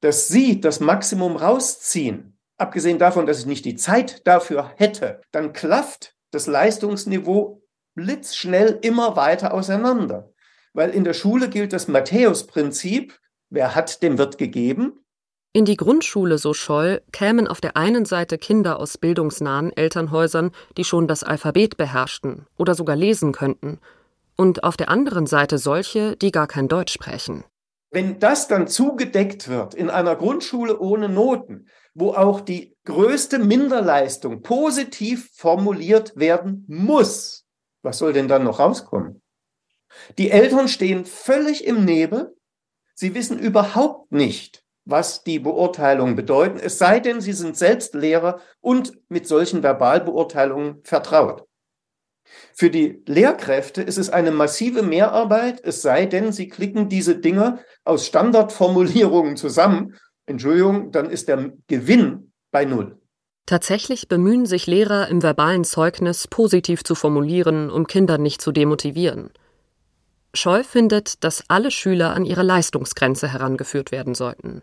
dass 0.00 0.28
sie 0.28 0.60
das 0.60 0.80
Maximum 0.80 1.36
rausziehen, 1.36 2.38
abgesehen 2.56 2.98
davon, 2.98 3.26
dass 3.26 3.40
ich 3.40 3.46
nicht 3.46 3.64
die 3.64 3.76
Zeit 3.76 4.26
dafür 4.26 4.72
hätte, 4.76 5.20
dann 5.32 5.52
klafft 5.52 6.14
das 6.30 6.46
Leistungsniveau 6.46 7.62
blitzschnell 7.94 8.78
immer 8.82 9.16
weiter 9.16 9.52
auseinander. 9.52 10.32
Weil 10.72 10.90
in 10.90 11.04
der 11.04 11.14
Schule 11.14 11.48
gilt 11.48 11.72
das 11.72 11.88
Matthäus-Prinzip, 11.88 13.18
wer 13.50 13.74
hat, 13.74 14.02
dem 14.02 14.18
wird 14.18 14.38
gegeben. 14.38 15.04
In 15.52 15.64
die 15.64 15.76
Grundschule, 15.76 16.38
so 16.38 16.54
Scholl, 16.54 17.02
kämen 17.10 17.48
auf 17.48 17.60
der 17.60 17.76
einen 17.76 18.04
Seite 18.04 18.38
Kinder 18.38 18.78
aus 18.78 18.98
bildungsnahen 18.98 19.76
Elternhäusern, 19.76 20.52
die 20.76 20.84
schon 20.84 21.08
das 21.08 21.24
Alphabet 21.24 21.76
beherrschten 21.76 22.46
oder 22.56 22.74
sogar 22.74 22.96
lesen 22.96 23.32
könnten, 23.32 23.80
und 24.36 24.62
auf 24.62 24.76
der 24.76 24.88
anderen 24.88 25.26
Seite 25.26 25.58
solche, 25.58 26.16
die 26.16 26.30
gar 26.30 26.46
kein 26.46 26.68
Deutsch 26.68 26.92
sprechen. 26.92 27.42
Wenn 27.90 28.18
das 28.18 28.48
dann 28.48 28.68
zugedeckt 28.68 29.48
wird 29.48 29.74
in 29.74 29.88
einer 29.88 30.14
Grundschule 30.14 30.78
ohne 30.78 31.08
Noten, 31.08 31.68
wo 31.94 32.12
auch 32.12 32.40
die 32.40 32.76
größte 32.84 33.38
Minderleistung 33.38 34.42
positiv 34.42 35.30
formuliert 35.34 36.12
werden 36.16 36.64
muss, 36.68 37.46
was 37.82 37.98
soll 37.98 38.12
denn 38.12 38.28
dann 38.28 38.44
noch 38.44 38.58
rauskommen? 38.58 39.22
Die 40.18 40.30
Eltern 40.30 40.68
stehen 40.68 41.06
völlig 41.06 41.64
im 41.64 41.84
Nebel. 41.84 42.36
Sie 42.94 43.14
wissen 43.14 43.38
überhaupt 43.38 44.12
nicht, 44.12 44.64
was 44.84 45.24
die 45.24 45.38
Beurteilungen 45.38 46.14
bedeuten, 46.14 46.58
es 46.58 46.78
sei 46.78 47.00
denn, 47.00 47.20
sie 47.20 47.32
sind 47.32 47.56
selbst 47.56 47.94
Lehrer 47.94 48.40
und 48.60 48.92
mit 49.08 49.26
solchen 49.26 49.62
Verbalbeurteilungen 49.62 50.82
vertraut. 50.84 51.47
Für 52.54 52.70
die 52.70 53.02
Lehrkräfte 53.06 53.82
ist 53.82 53.98
es 53.98 54.10
eine 54.10 54.30
massive 54.30 54.82
Mehrarbeit, 54.82 55.60
es 55.62 55.82
sei 55.82 56.06
denn, 56.06 56.32
sie 56.32 56.48
klicken 56.48 56.88
diese 56.88 57.16
Dinge 57.16 57.60
aus 57.84 58.06
Standardformulierungen 58.06 59.36
zusammen. 59.36 59.94
Entschuldigung, 60.26 60.90
dann 60.92 61.10
ist 61.10 61.28
der 61.28 61.52
Gewinn 61.68 62.32
bei 62.50 62.64
Null. 62.64 62.98
Tatsächlich 63.46 64.08
bemühen 64.08 64.44
sich 64.44 64.66
Lehrer 64.66 65.08
im 65.08 65.22
verbalen 65.22 65.64
Zeugnis 65.64 66.28
positiv 66.28 66.84
zu 66.84 66.94
formulieren, 66.94 67.70
um 67.70 67.86
Kinder 67.86 68.18
nicht 68.18 68.42
zu 68.42 68.52
demotivieren. 68.52 69.30
Scholl 70.34 70.64
findet, 70.64 71.24
dass 71.24 71.44
alle 71.48 71.70
Schüler 71.70 72.14
an 72.14 72.26
ihre 72.26 72.42
Leistungsgrenze 72.42 73.32
herangeführt 73.32 73.90
werden 73.90 74.14
sollten, 74.14 74.62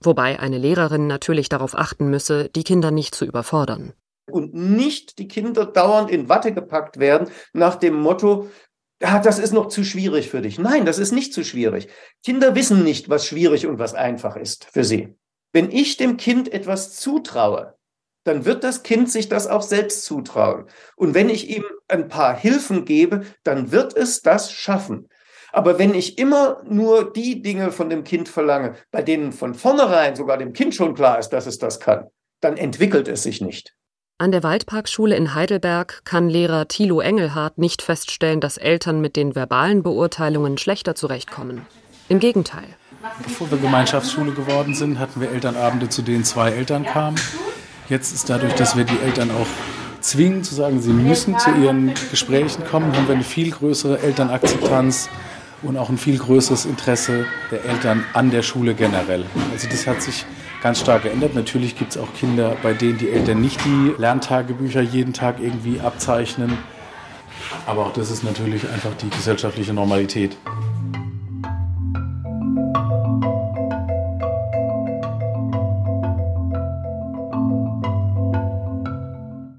wobei 0.00 0.40
eine 0.40 0.56
Lehrerin 0.56 1.06
natürlich 1.06 1.50
darauf 1.50 1.76
achten 1.76 2.08
müsse, 2.08 2.48
die 2.48 2.64
Kinder 2.64 2.90
nicht 2.90 3.14
zu 3.14 3.26
überfordern 3.26 3.92
und 4.32 4.54
nicht 4.54 5.18
die 5.18 5.28
Kinder 5.28 5.66
dauernd 5.66 6.10
in 6.10 6.28
Watte 6.28 6.52
gepackt 6.52 6.98
werden 6.98 7.28
nach 7.52 7.76
dem 7.76 7.94
Motto, 7.94 8.48
ah, 9.02 9.20
das 9.20 9.38
ist 9.38 9.52
noch 9.52 9.68
zu 9.68 9.84
schwierig 9.84 10.30
für 10.30 10.40
dich. 10.40 10.58
Nein, 10.58 10.86
das 10.86 10.98
ist 10.98 11.12
nicht 11.12 11.32
zu 11.34 11.44
schwierig. 11.44 11.88
Kinder 12.24 12.54
wissen 12.54 12.82
nicht, 12.82 13.08
was 13.08 13.26
schwierig 13.26 13.66
und 13.66 13.78
was 13.78 13.94
einfach 13.94 14.36
ist 14.36 14.64
für 14.64 14.84
sie. 14.84 15.14
Wenn 15.52 15.70
ich 15.70 15.96
dem 15.96 16.16
Kind 16.16 16.52
etwas 16.52 16.96
zutraue, 16.96 17.76
dann 18.24 18.44
wird 18.44 18.64
das 18.64 18.82
Kind 18.82 19.10
sich 19.10 19.28
das 19.28 19.46
auch 19.46 19.62
selbst 19.62 20.04
zutrauen. 20.04 20.66
Und 20.96 21.14
wenn 21.14 21.28
ich 21.28 21.50
ihm 21.50 21.64
ein 21.88 22.08
paar 22.08 22.36
Hilfen 22.36 22.84
gebe, 22.84 23.22
dann 23.42 23.72
wird 23.72 23.96
es 23.96 24.22
das 24.22 24.52
schaffen. 24.52 25.08
Aber 25.52 25.78
wenn 25.78 25.94
ich 25.94 26.18
immer 26.18 26.62
nur 26.64 27.12
die 27.12 27.42
Dinge 27.42 27.72
von 27.72 27.90
dem 27.90 28.04
Kind 28.04 28.28
verlange, 28.28 28.74
bei 28.90 29.02
denen 29.02 29.32
von 29.32 29.54
vornherein 29.54 30.16
sogar 30.16 30.38
dem 30.38 30.54
Kind 30.54 30.74
schon 30.74 30.94
klar 30.94 31.18
ist, 31.18 31.30
dass 31.30 31.46
es 31.46 31.58
das 31.58 31.78
kann, 31.78 32.06
dann 32.40 32.56
entwickelt 32.56 33.08
es 33.08 33.22
sich 33.22 33.40
nicht. 33.40 33.74
An 34.18 34.30
der 34.30 34.42
Waldparkschule 34.42 35.16
in 35.16 35.34
Heidelberg 35.34 36.02
kann 36.04 36.28
Lehrer 36.28 36.68
Thilo 36.68 37.00
Engelhardt 37.00 37.58
nicht 37.58 37.82
feststellen, 37.82 38.40
dass 38.40 38.56
Eltern 38.56 39.00
mit 39.00 39.16
den 39.16 39.34
verbalen 39.34 39.82
Beurteilungen 39.82 40.58
schlechter 40.58 40.94
zurechtkommen. 40.94 41.62
Im 42.08 42.20
Gegenteil. 42.20 42.68
Bevor 43.24 43.50
wir 43.50 43.58
Gemeinschaftsschule 43.58 44.32
geworden 44.32 44.74
sind, 44.74 45.00
hatten 45.00 45.20
wir 45.20 45.30
Elternabende, 45.30 45.88
zu 45.88 46.02
denen 46.02 46.24
zwei 46.24 46.50
Eltern 46.50 46.84
kamen. 46.84 47.18
Jetzt 47.88 48.12
ist 48.14 48.30
dadurch, 48.30 48.54
dass 48.54 48.76
wir 48.76 48.84
die 48.84 48.98
Eltern 48.98 49.30
auch 49.32 49.46
zwingen 50.00 50.44
zu 50.44 50.54
sagen, 50.54 50.80
sie 50.80 50.92
müssen 50.92 51.38
zu 51.38 51.50
ihren 51.50 51.92
Gesprächen 52.10 52.64
kommen, 52.64 52.96
haben 52.96 53.08
wir 53.08 53.14
eine 53.14 53.24
viel 53.24 53.50
größere 53.50 53.98
Elternakzeptanz 54.00 55.08
und 55.62 55.76
auch 55.76 55.88
ein 55.88 55.98
viel 55.98 56.18
größeres 56.18 56.64
Interesse 56.64 57.26
der 57.50 57.64
Eltern 57.64 58.04
an 58.12 58.30
der 58.30 58.42
Schule 58.42 58.74
generell. 58.74 59.24
Also 59.52 59.68
das 59.68 59.86
hat 59.86 60.02
sich 60.02 60.24
ganz 60.62 60.80
stark 60.80 61.04
geändert. 61.04 61.34
Natürlich 61.34 61.76
gibt 61.76 61.92
es 61.92 61.98
auch 61.98 62.12
Kinder, 62.14 62.56
bei 62.62 62.72
denen 62.72 62.98
die 62.98 63.10
Eltern 63.10 63.40
nicht 63.40 63.64
die 63.64 63.94
Lerntagebücher 63.98 64.80
jeden 64.80 65.12
Tag 65.12 65.40
irgendwie 65.40 65.80
abzeichnen. 65.80 66.58
Aber 67.66 67.86
auch 67.86 67.92
das 67.92 68.10
ist 68.10 68.24
natürlich 68.24 68.68
einfach 68.68 68.94
die 68.94 69.10
gesellschaftliche 69.10 69.72
Normalität. 69.72 70.36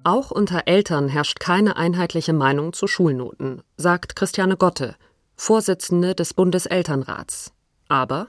Auch 0.05 0.31
unter 0.31 0.63
Eltern 0.65 1.07
herrscht 1.07 1.39
keine 1.39 1.77
einheitliche 1.77 2.33
Meinung 2.33 2.73
zu 2.73 2.87
Schulnoten, 2.87 3.61
sagt 3.77 4.17
Christiane 4.17 4.57
Gotte, 4.57 4.95
Vorsitzende 5.35 6.15
des 6.15 6.33
Bundeselternrats. 6.33 7.51
Aber 7.87 8.27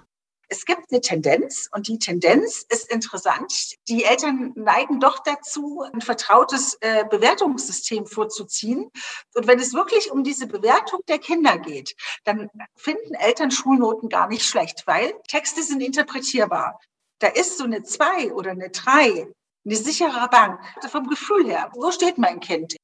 es 0.49 0.65
gibt 0.65 0.91
eine 0.91 1.01
Tendenz 1.01 1.69
und 1.73 1.89
die 1.89 1.99
Tendenz 1.99 2.65
ist 2.69 2.91
interessant. 2.93 3.53
Die 3.89 4.05
Eltern 4.05 4.53
neigen 4.55 5.01
doch 5.01 5.19
dazu, 5.21 5.83
ein 5.93 6.01
vertrautes 6.01 6.77
äh, 6.81 7.05
Bewertungssystem 7.11 8.07
vorzuziehen. 8.07 8.91
Und 9.35 9.47
wenn 9.47 9.59
es 9.59 9.75
wirklich 9.75 10.11
um 10.13 10.23
diese 10.23 10.47
Bewertung 10.47 11.01
der 11.09 11.19
Kinder 11.19 11.59
geht, 11.59 11.97
dann 12.25 12.51
finden 12.77 13.15
Eltern 13.15 13.51
Schulnoten 13.51 14.09
gar 14.09 14.29
nicht 14.29 14.45
schlecht, 14.45 14.87
weil 14.87 15.15
Texte 15.29 15.63
sind 15.63 15.81
interpretierbar. 15.81 16.79
Da 17.19 17.29
ist 17.29 17.59
so 17.59 17.65
eine 17.65 17.83
zwei 17.83 18.33
oder 18.33 18.51
eine 18.51 18.71
drei 18.71 19.29
eine 19.65 19.77
sichere 19.77 20.29
Bank. 20.29 20.61
Also 20.77 20.89
vom 20.89 21.09
Gefühl 21.09 21.47
her, 21.47 21.71
wo 21.75 21.91
steht 21.91 22.19
mein 22.19 22.41
Kind? 22.41 22.77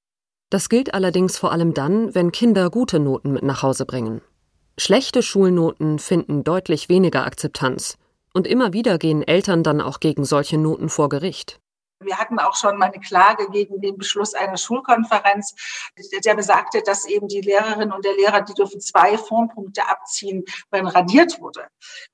Das 0.50 0.68
gilt 0.68 0.94
allerdings 0.94 1.38
vor 1.38 1.52
allem 1.52 1.74
dann, 1.74 2.14
wenn 2.14 2.32
Kinder 2.32 2.70
gute 2.70 2.98
Noten 2.98 3.32
mit 3.32 3.44
nach 3.44 3.62
Hause 3.62 3.86
bringen. 3.86 4.20
Schlechte 4.76 5.22
Schulnoten 5.22 5.98
finden 5.98 6.42
deutlich 6.42 6.88
weniger 6.88 7.24
Akzeptanz, 7.24 7.96
und 8.34 8.46
immer 8.46 8.72
wieder 8.72 8.98
gehen 8.98 9.22
Eltern 9.22 9.62
dann 9.62 9.80
auch 9.80 10.00
gegen 10.00 10.24
solche 10.24 10.58
Noten 10.58 10.88
vor 10.88 11.08
Gericht. 11.08 11.59
Wir 12.02 12.16
hatten 12.16 12.38
auch 12.38 12.56
schon 12.56 12.78
mal 12.78 12.86
eine 12.86 13.00
Klage 13.00 13.50
gegen 13.50 13.80
den 13.80 13.98
Beschluss 13.98 14.32
einer 14.32 14.56
Schulkonferenz, 14.56 15.54
der 16.24 16.34
besagte, 16.34 16.82
dass 16.82 17.04
eben 17.04 17.28
die 17.28 17.42
Lehrerin 17.42 17.92
und 17.92 18.04
der 18.04 18.14
Lehrer, 18.14 18.40
die 18.40 18.54
dürfen 18.54 18.80
zwei 18.80 19.18
Formpunkte 19.18 19.86
abziehen, 19.86 20.44
wenn 20.70 20.86
radiert 20.86 21.40
wurde. 21.42 21.66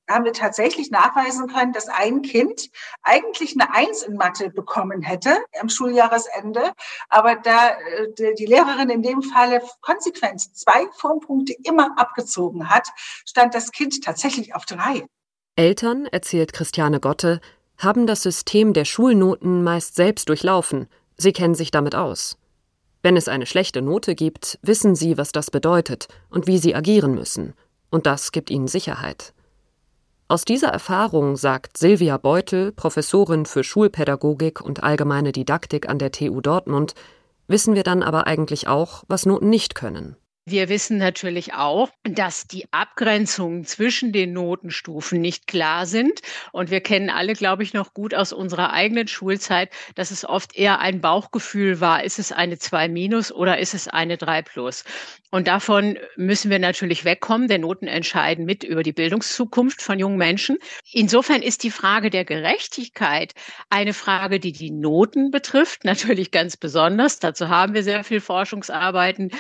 Da 0.07 0.15
haben 0.15 0.25
wir 0.25 0.33
tatsächlich 0.33 0.91
nachweisen 0.91 1.47
können, 1.47 1.73
dass 1.73 1.89
ein 1.89 2.23
Kind 2.23 2.69
eigentlich 3.03 3.57
eine 3.59 3.73
Eins 3.73 4.03
in 4.03 4.17
Mathe 4.17 4.51
bekommen 4.51 5.03
hätte 5.03 5.39
am 5.61 5.69
Schuljahresende, 5.69 6.73
aber 7.09 7.37
da 7.37 7.71
äh, 7.71 8.35
die 8.35 8.47
Lehrerin 8.47 8.91
in 8.91 9.03
dem 9.03 9.23
Falle 9.23 9.63
konsequent 9.83 10.41
zwei 10.57 10.87
Formpunkte 10.97 11.55
immer 11.63 11.97
abgezogen 11.97 12.71
hat, 12.71 12.89
stand 13.25 13.55
das 13.55 13.71
Kind 13.71 14.03
tatsächlich 14.03 14.55
auf 14.55 14.65
drei. 14.65 15.07
Eltern, 15.59 16.07
erzählt 16.07 16.53
Christiane 16.53 17.01
Gotte, 17.01 17.41
haben 17.79 18.07
das 18.07 18.23
System 18.23 18.73
der 18.73 18.85
Schulnoten 18.85 19.63
meist 19.63 19.95
selbst 19.95 20.29
durchlaufen, 20.29 20.89
sie 21.17 21.33
kennen 21.33 21.55
sich 21.55 21.71
damit 21.71 21.95
aus. 21.95 22.39
Wenn 23.03 23.17
es 23.17 23.29
eine 23.29 23.47
schlechte 23.47 23.83
Note 23.83 24.15
gibt, 24.15 24.59
wissen 24.63 24.95
sie, 24.95 25.17
was 25.19 25.33
das 25.33 25.51
bedeutet 25.51 26.09
und 26.31 26.47
wie 26.47 26.59
sie 26.59 26.75
agieren 26.75 27.15
müssen, 27.15 27.55
und 27.91 28.07
das 28.07 28.33
gibt 28.33 28.51
ihnen 28.51 28.69
Sicherheit. 28.69 29.33
Aus 30.29 30.45
dieser 30.45 30.69
Erfahrung 30.69 31.37
sagt 31.37 31.77
Silvia 31.77 32.17
Beutel, 32.17 32.73
Professorin 32.73 33.47
für 33.47 33.63
Schulpädagogik 33.63 34.61
und 34.61 34.83
allgemeine 34.83 35.31
Didaktik 35.31 35.89
an 35.89 36.01
der 36.01 36.11
TU 36.11 36.41
Dortmund, 36.41 36.95
wissen 37.47 37.77
wir 37.77 37.85
dann 37.85 38.03
aber 38.03 38.27
eigentlich 38.27 38.67
auch, 38.67 39.05
was 39.07 39.25
Noten 39.25 39.51
nicht 39.51 39.77
können. 39.77 40.17
Wir 40.49 40.69
wissen 40.69 40.99
natürlich 40.99 41.55
auch, 41.55 41.91
dass 42.05 42.47
die 42.47 42.73
Abgrenzungen 42.73 43.65
zwischen 43.65 44.13
den 44.13 44.33
Notenstufen 44.33 45.21
nicht 45.21 45.49
klar 45.49 45.87
sind. 45.87 46.21
Und 46.53 46.71
wir 46.71 46.81
kennen 46.81 47.11
alle, 47.11 47.33
glaube 47.33 47.65
ich, 47.65 47.75
noch 47.75 47.93
gut 47.95 48.15
aus 48.15 48.33
unserer 48.33 48.73
eigenen 48.73 49.09
Schulzeit, 49.09 49.73
dass 49.97 50.13
es 50.13 50.25
oft 50.25 50.55
eher 50.55 50.79
ein 50.79 51.01
Bauchgefühl 51.01 51.81
war, 51.81 52.05
ist 52.05 52.21
es 52.21 52.31
eine 52.31 52.59
2 52.59 52.89
minus 52.89 53.33
oder 53.33 53.59
ist 53.59 53.75
es 53.75 53.89
eine 53.89 54.19
3 54.19 54.43
plus. 54.43 54.85
Und 55.33 55.49
davon 55.49 55.99
müssen 56.15 56.49
wir 56.49 56.61
natürlich 56.61 57.05
wegkommen, 57.05 57.49
denn 57.49 57.63
Noten 57.63 57.89
entscheiden 57.89 58.45
mit 58.45 58.63
über 58.63 58.85
die 58.85 58.93
Bildungszukunft 58.93 59.83
von 59.83 59.99
jungen 59.99 60.17
Menschen. 60.17 60.59
Insofern 60.93 61.43
ist 61.43 61.65
die 61.65 61.73
Frage 61.73 62.09
der 62.09 62.25
Gerechtigkeit 62.25 63.33
eine 63.69 63.93
Frage, 63.95 64.39
die 64.39 64.53
die 64.53 64.71
Noten 64.71 65.33
betrifft, 65.33 65.85
natürlich 65.85 66.31
ganz 66.31 66.57
besonders. 66.57 67.19
Dazu 67.19 67.49
haben 67.49 67.75
wir 67.75 67.83
sehr 67.83 68.05
viel 68.05 68.21
Forschungsarbeiten 68.21 69.33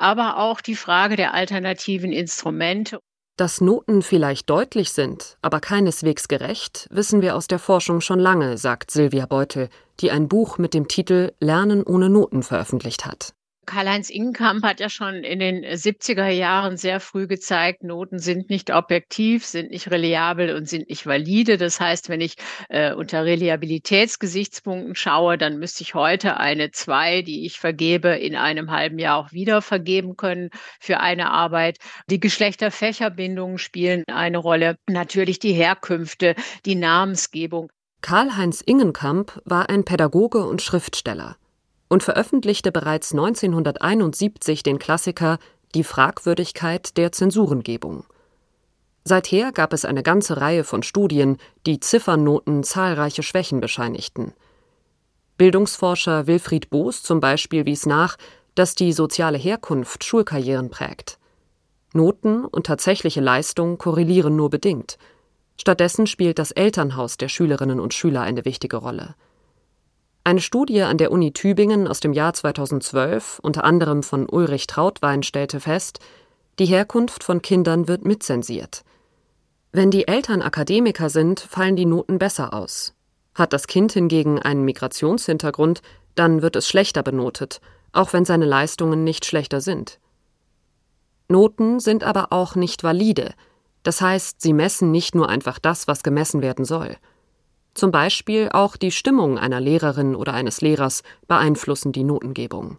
aber 0.00 0.38
auch 0.38 0.60
die 0.60 0.76
Frage 0.76 1.16
der 1.16 1.34
alternativen 1.34 2.12
Instrumente. 2.12 2.98
Dass 3.36 3.60
Noten 3.60 4.02
vielleicht 4.02 4.50
deutlich 4.50 4.92
sind, 4.92 5.38
aber 5.40 5.60
keineswegs 5.60 6.28
gerecht, 6.28 6.86
wissen 6.90 7.22
wir 7.22 7.36
aus 7.36 7.46
der 7.46 7.58
Forschung 7.58 8.00
schon 8.00 8.18
lange, 8.18 8.58
sagt 8.58 8.90
Silvia 8.90 9.26
Beutel, 9.26 9.68
die 10.00 10.10
ein 10.10 10.28
Buch 10.28 10.58
mit 10.58 10.74
dem 10.74 10.88
Titel 10.88 11.32
Lernen 11.40 11.82
ohne 11.82 12.10
Noten 12.10 12.42
veröffentlicht 12.42 13.06
hat. 13.06 13.32
Karl-Heinz 13.70 14.10
Ingenkamp 14.10 14.64
hat 14.64 14.80
ja 14.80 14.88
schon 14.88 15.22
in 15.22 15.38
den 15.38 15.64
70er 15.64 16.26
Jahren 16.26 16.76
sehr 16.76 16.98
früh 16.98 17.28
gezeigt, 17.28 17.84
Noten 17.84 18.18
sind 18.18 18.50
nicht 18.50 18.74
objektiv, 18.74 19.46
sind 19.46 19.70
nicht 19.70 19.92
reliabel 19.92 20.56
und 20.56 20.68
sind 20.68 20.88
nicht 20.88 21.06
valide. 21.06 21.56
Das 21.56 21.78
heißt, 21.78 22.08
wenn 22.08 22.20
ich 22.20 22.34
äh, 22.68 22.92
unter 22.92 23.24
Reliabilitätsgesichtspunkten 23.24 24.96
schaue, 24.96 25.38
dann 25.38 25.60
müsste 25.60 25.84
ich 25.84 25.94
heute 25.94 26.38
eine 26.38 26.72
2, 26.72 27.22
die 27.22 27.46
ich 27.46 27.60
vergebe, 27.60 28.08
in 28.08 28.34
einem 28.34 28.72
halben 28.72 28.98
Jahr 28.98 29.18
auch 29.18 29.30
wieder 29.30 29.62
vergeben 29.62 30.16
können 30.16 30.50
für 30.80 30.98
eine 30.98 31.30
Arbeit. 31.30 31.78
Die 32.08 32.18
Geschlechterfächerbindungen 32.18 33.58
spielen 33.58 34.02
eine 34.08 34.38
Rolle. 34.38 34.78
Natürlich 34.88 35.38
die 35.38 35.52
Herkünfte, 35.52 36.34
die 36.66 36.74
Namensgebung. 36.74 37.70
Karl-Heinz 38.02 38.62
Ingenkamp 38.62 39.40
war 39.44 39.70
ein 39.70 39.84
Pädagoge 39.84 40.44
und 40.44 40.60
Schriftsteller 40.60 41.36
und 41.90 42.02
veröffentlichte 42.02 42.72
bereits 42.72 43.12
1971 43.12 44.62
den 44.62 44.78
Klassiker 44.78 45.38
Die 45.74 45.84
Fragwürdigkeit 45.84 46.96
der 46.96 47.12
Zensurengebung. 47.12 48.04
Seither 49.04 49.52
gab 49.52 49.72
es 49.72 49.84
eine 49.84 50.02
ganze 50.02 50.40
Reihe 50.40 50.64
von 50.64 50.82
Studien, 50.82 51.36
die 51.66 51.80
Ziffernnoten 51.80 52.62
zahlreiche 52.62 53.22
Schwächen 53.22 53.60
bescheinigten. 53.60 54.32
Bildungsforscher 55.36 56.26
Wilfried 56.26 56.70
Boos 56.70 57.02
zum 57.02 57.18
Beispiel 57.18 57.66
wies 57.66 57.86
nach, 57.86 58.16
dass 58.54 58.74
die 58.74 58.92
soziale 58.92 59.38
Herkunft 59.38 60.04
Schulkarrieren 60.04 60.70
prägt. 60.70 61.18
Noten 61.92 62.44
und 62.44 62.66
tatsächliche 62.66 63.20
Leistung 63.20 63.78
korrelieren 63.78 64.36
nur 64.36 64.50
bedingt. 64.50 64.96
Stattdessen 65.58 66.06
spielt 66.06 66.38
das 66.38 66.52
Elternhaus 66.52 67.16
der 67.16 67.28
Schülerinnen 67.28 67.80
und 67.80 67.94
Schüler 67.94 68.20
eine 68.20 68.44
wichtige 68.44 68.76
Rolle. 68.76 69.14
Eine 70.22 70.40
Studie 70.40 70.82
an 70.82 70.98
der 70.98 71.12
Uni 71.12 71.32
Tübingen 71.32 71.88
aus 71.88 72.00
dem 72.00 72.12
Jahr 72.12 72.34
2012, 72.34 73.38
unter 73.42 73.64
anderem 73.64 74.02
von 74.02 74.28
Ulrich 74.28 74.66
Trautwein, 74.66 75.22
stellte 75.22 75.60
fest, 75.60 75.98
die 76.58 76.66
Herkunft 76.66 77.24
von 77.24 77.40
Kindern 77.40 77.88
wird 77.88 78.04
mitzensiert. 78.04 78.84
Wenn 79.72 79.90
die 79.90 80.06
Eltern 80.06 80.42
Akademiker 80.42 81.08
sind, 81.08 81.40
fallen 81.40 81.74
die 81.74 81.86
Noten 81.86 82.18
besser 82.18 82.52
aus. 82.52 82.94
Hat 83.34 83.54
das 83.54 83.66
Kind 83.66 83.92
hingegen 83.92 84.38
einen 84.38 84.64
Migrationshintergrund, 84.66 85.80
dann 86.16 86.42
wird 86.42 86.54
es 86.56 86.68
schlechter 86.68 87.02
benotet, 87.02 87.62
auch 87.92 88.12
wenn 88.12 88.26
seine 88.26 88.44
Leistungen 88.44 89.04
nicht 89.04 89.24
schlechter 89.24 89.62
sind. 89.62 90.00
Noten 91.28 91.80
sind 91.80 92.04
aber 92.04 92.30
auch 92.30 92.56
nicht 92.56 92.82
valide, 92.82 93.32
das 93.84 94.02
heißt, 94.02 94.42
sie 94.42 94.52
messen 94.52 94.90
nicht 94.90 95.14
nur 95.14 95.30
einfach 95.30 95.58
das, 95.58 95.88
was 95.88 96.02
gemessen 96.02 96.42
werden 96.42 96.66
soll. 96.66 96.96
Zum 97.80 97.92
Beispiel 97.92 98.50
auch 98.52 98.76
die 98.76 98.90
Stimmung 98.90 99.38
einer 99.38 99.58
Lehrerin 99.58 100.14
oder 100.14 100.34
eines 100.34 100.60
Lehrers 100.60 101.02
beeinflussen 101.26 101.92
die 101.92 102.04
Notengebung. 102.04 102.76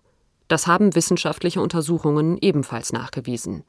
Das 0.48 0.68
haben 0.68 0.94
wissenschaftliche 0.94 1.60
Untersuchungen 1.60 2.38
ebenfalls 2.40 2.94
nachgewiesen. 2.94 3.64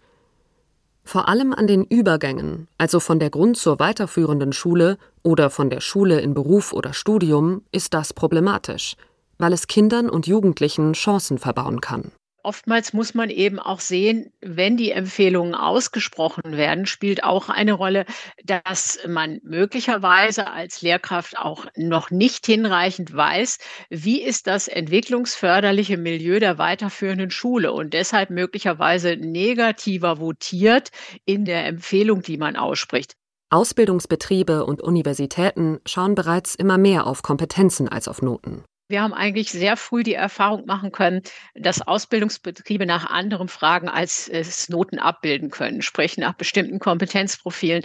Vor 1.04 1.28
allem 1.28 1.54
an 1.54 1.66
den 1.66 1.84
Übergängen, 1.84 2.68
also 2.76 3.00
von 3.00 3.18
der 3.18 3.30
Grund- 3.30 3.56
zur 3.56 3.78
weiterführenden 3.78 4.52
Schule 4.52 4.98
oder 5.22 5.48
von 5.48 5.70
der 5.70 5.80
Schule 5.80 6.20
in 6.20 6.34
Beruf 6.34 6.74
oder 6.74 6.92
Studium, 6.92 7.62
ist 7.72 7.94
das 7.94 8.12
problematisch, 8.12 8.96
weil 9.38 9.54
es 9.54 9.68
Kindern 9.68 10.10
und 10.10 10.26
Jugendlichen 10.26 10.92
Chancen 10.92 11.38
verbauen 11.38 11.80
kann. 11.80 12.12
Oftmals 12.44 12.92
muss 12.92 13.14
man 13.14 13.30
eben 13.30 13.60
auch 13.60 13.78
sehen, 13.78 14.32
wenn 14.40 14.76
die 14.76 14.90
Empfehlungen 14.90 15.54
ausgesprochen 15.54 16.56
werden, 16.56 16.86
spielt 16.86 17.22
auch 17.22 17.48
eine 17.48 17.72
Rolle, 17.72 18.04
dass 18.42 18.98
man 19.06 19.38
möglicherweise 19.44 20.50
als 20.50 20.82
Lehrkraft 20.82 21.38
auch 21.38 21.66
noch 21.76 22.10
nicht 22.10 22.44
hinreichend 22.46 23.14
weiß, 23.14 23.58
wie 23.90 24.20
ist 24.20 24.48
das 24.48 24.66
entwicklungsförderliche 24.66 25.96
Milieu 25.96 26.40
der 26.40 26.58
weiterführenden 26.58 27.30
Schule 27.30 27.72
und 27.72 27.94
deshalb 27.94 28.30
möglicherweise 28.30 29.16
negativer 29.16 30.18
votiert 30.18 30.90
in 31.24 31.44
der 31.44 31.66
Empfehlung, 31.66 32.22
die 32.22 32.38
man 32.38 32.56
ausspricht. 32.56 33.14
Ausbildungsbetriebe 33.50 34.64
und 34.64 34.80
Universitäten 34.80 35.78
schauen 35.86 36.16
bereits 36.16 36.54
immer 36.56 36.78
mehr 36.78 37.06
auf 37.06 37.22
Kompetenzen 37.22 37.88
als 37.88 38.08
auf 38.08 38.20
Noten. 38.20 38.64
Wir 38.92 39.02
haben 39.02 39.14
eigentlich 39.14 39.50
sehr 39.50 39.78
früh 39.78 40.02
die 40.02 40.12
Erfahrung 40.12 40.66
machen 40.66 40.92
können, 40.92 41.22
dass 41.54 41.80
Ausbildungsbetriebe 41.80 42.84
nach 42.84 43.06
anderen 43.06 43.48
Fragen 43.48 43.88
als 43.88 44.28
es 44.28 44.68
Noten 44.68 44.98
abbilden 44.98 45.48
können, 45.48 45.80
sprich 45.80 46.18
nach 46.18 46.34
bestimmten 46.34 46.78
Kompetenzprofilen 46.78 47.82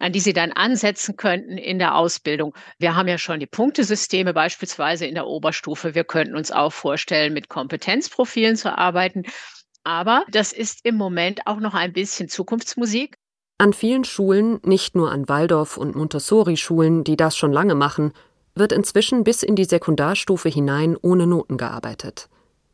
an 0.00 0.12
die 0.12 0.20
sie 0.20 0.32
dann 0.32 0.50
ansetzen 0.52 1.16
könnten 1.16 1.58
in 1.58 1.78
der 1.78 1.94
Ausbildung. 1.94 2.54
Wir 2.78 2.96
haben 2.96 3.06
ja 3.06 3.18
schon 3.18 3.38
die 3.38 3.46
Punktesysteme 3.46 4.32
beispielsweise 4.32 5.06
in 5.06 5.14
der 5.14 5.26
Oberstufe. 5.26 5.94
Wir 5.94 6.04
könnten 6.04 6.36
uns 6.36 6.50
auch 6.50 6.72
vorstellen, 6.72 7.34
mit 7.34 7.50
Kompetenzprofilen 7.50 8.56
zu 8.56 8.76
arbeiten. 8.76 9.24
Aber 9.84 10.24
das 10.30 10.52
ist 10.52 10.86
im 10.86 10.96
Moment 10.96 11.46
auch 11.46 11.60
noch 11.60 11.74
ein 11.74 11.92
bisschen 11.92 12.30
Zukunftsmusik. 12.30 13.16
An 13.58 13.74
vielen 13.74 14.04
Schulen, 14.04 14.58
nicht 14.64 14.94
nur 14.94 15.12
an 15.12 15.28
Waldorf- 15.28 15.76
und 15.76 15.94
Montessori-Schulen, 15.94 17.04
die 17.04 17.18
das 17.18 17.36
schon 17.36 17.52
lange 17.52 17.74
machen, 17.74 18.14
wird 18.54 18.72
inzwischen 18.72 19.24
bis 19.24 19.42
in 19.42 19.56
die 19.56 19.64
Sekundarstufe 19.64 20.48
hinein 20.48 20.96
ohne 21.00 21.26
Noten 21.26 21.56
gearbeitet. 21.56 22.28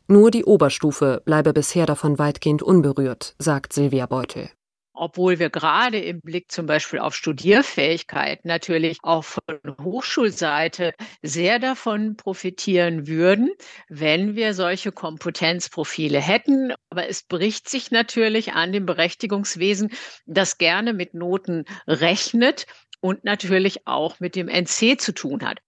Nur 0.07 0.31
die 0.31 0.45
Oberstufe 0.45 1.21
bleibe 1.25 1.53
bisher 1.53 1.85
davon 1.85 2.17
weitgehend 2.17 2.63
unberührt, 2.63 3.35
sagt 3.39 3.73
Silvia 3.73 4.05
Beutel 4.05 4.49
obwohl 4.97 5.39
wir 5.39 5.49
gerade 5.49 5.99
im 5.99 6.21
Blick 6.21 6.51
zum 6.51 6.65
Beispiel 6.65 6.99
auf 6.99 7.15
Studierfähigkeit 7.15 8.43
natürlich 8.45 8.97
auch 9.03 9.23
von 9.23 9.41
Hochschulseite 9.81 10.93
sehr 11.21 11.59
davon 11.59 12.17
profitieren 12.17 13.07
würden, 13.07 13.51
wenn 13.89 14.35
wir 14.35 14.53
solche 14.53 14.91
Kompetenzprofile 14.91 16.19
hätten. 16.19 16.73
Aber 16.89 17.07
es 17.07 17.23
bricht 17.23 17.69
sich 17.69 17.91
natürlich 17.91 18.53
an 18.53 18.71
dem 18.71 18.85
Berechtigungswesen, 18.85 19.91
das 20.25 20.57
gerne 20.57 20.93
mit 20.93 21.13
Noten 21.13 21.65
rechnet 21.87 22.65
und 23.01 23.23
natürlich 23.23 23.87
auch 23.87 24.19
mit 24.19 24.35
dem 24.35 24.47
NC 24.47 24.99
zu 24.99 25.13
tun 25.13 25.43
hat. 25.43 25.59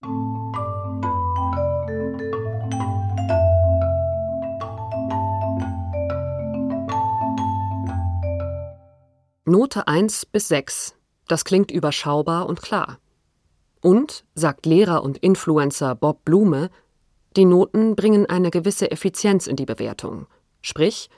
Note 9.45 9.87
1 9.87 10.27
bis 10.27 10.47
6. 10.49 10.95
Das 11.27 11.43
klingt 11.43 11.71
überschaubar 11.71 12.47
und 12.47 12.61
klar. 12.61 12.99
Und, 13.81 14.25
sagt 14.35 14.65
Lehrer 14.65 15.03
und 15.03 15.17
Influencer 15.17 15.95
Bob 15.95 16.23
Blume, 16.23 16.69
die 17.35 17.45
Noten 17.45 17.95
bringen 17.95 18.25
eine 18.27 18.51
gewisse 18.51 18.91
Effizienz 18.91 19.47
in 19.47 19.55
die 19.55 19.65
Bewertung. 19.65 20.27
Sprich, 20.61 21.09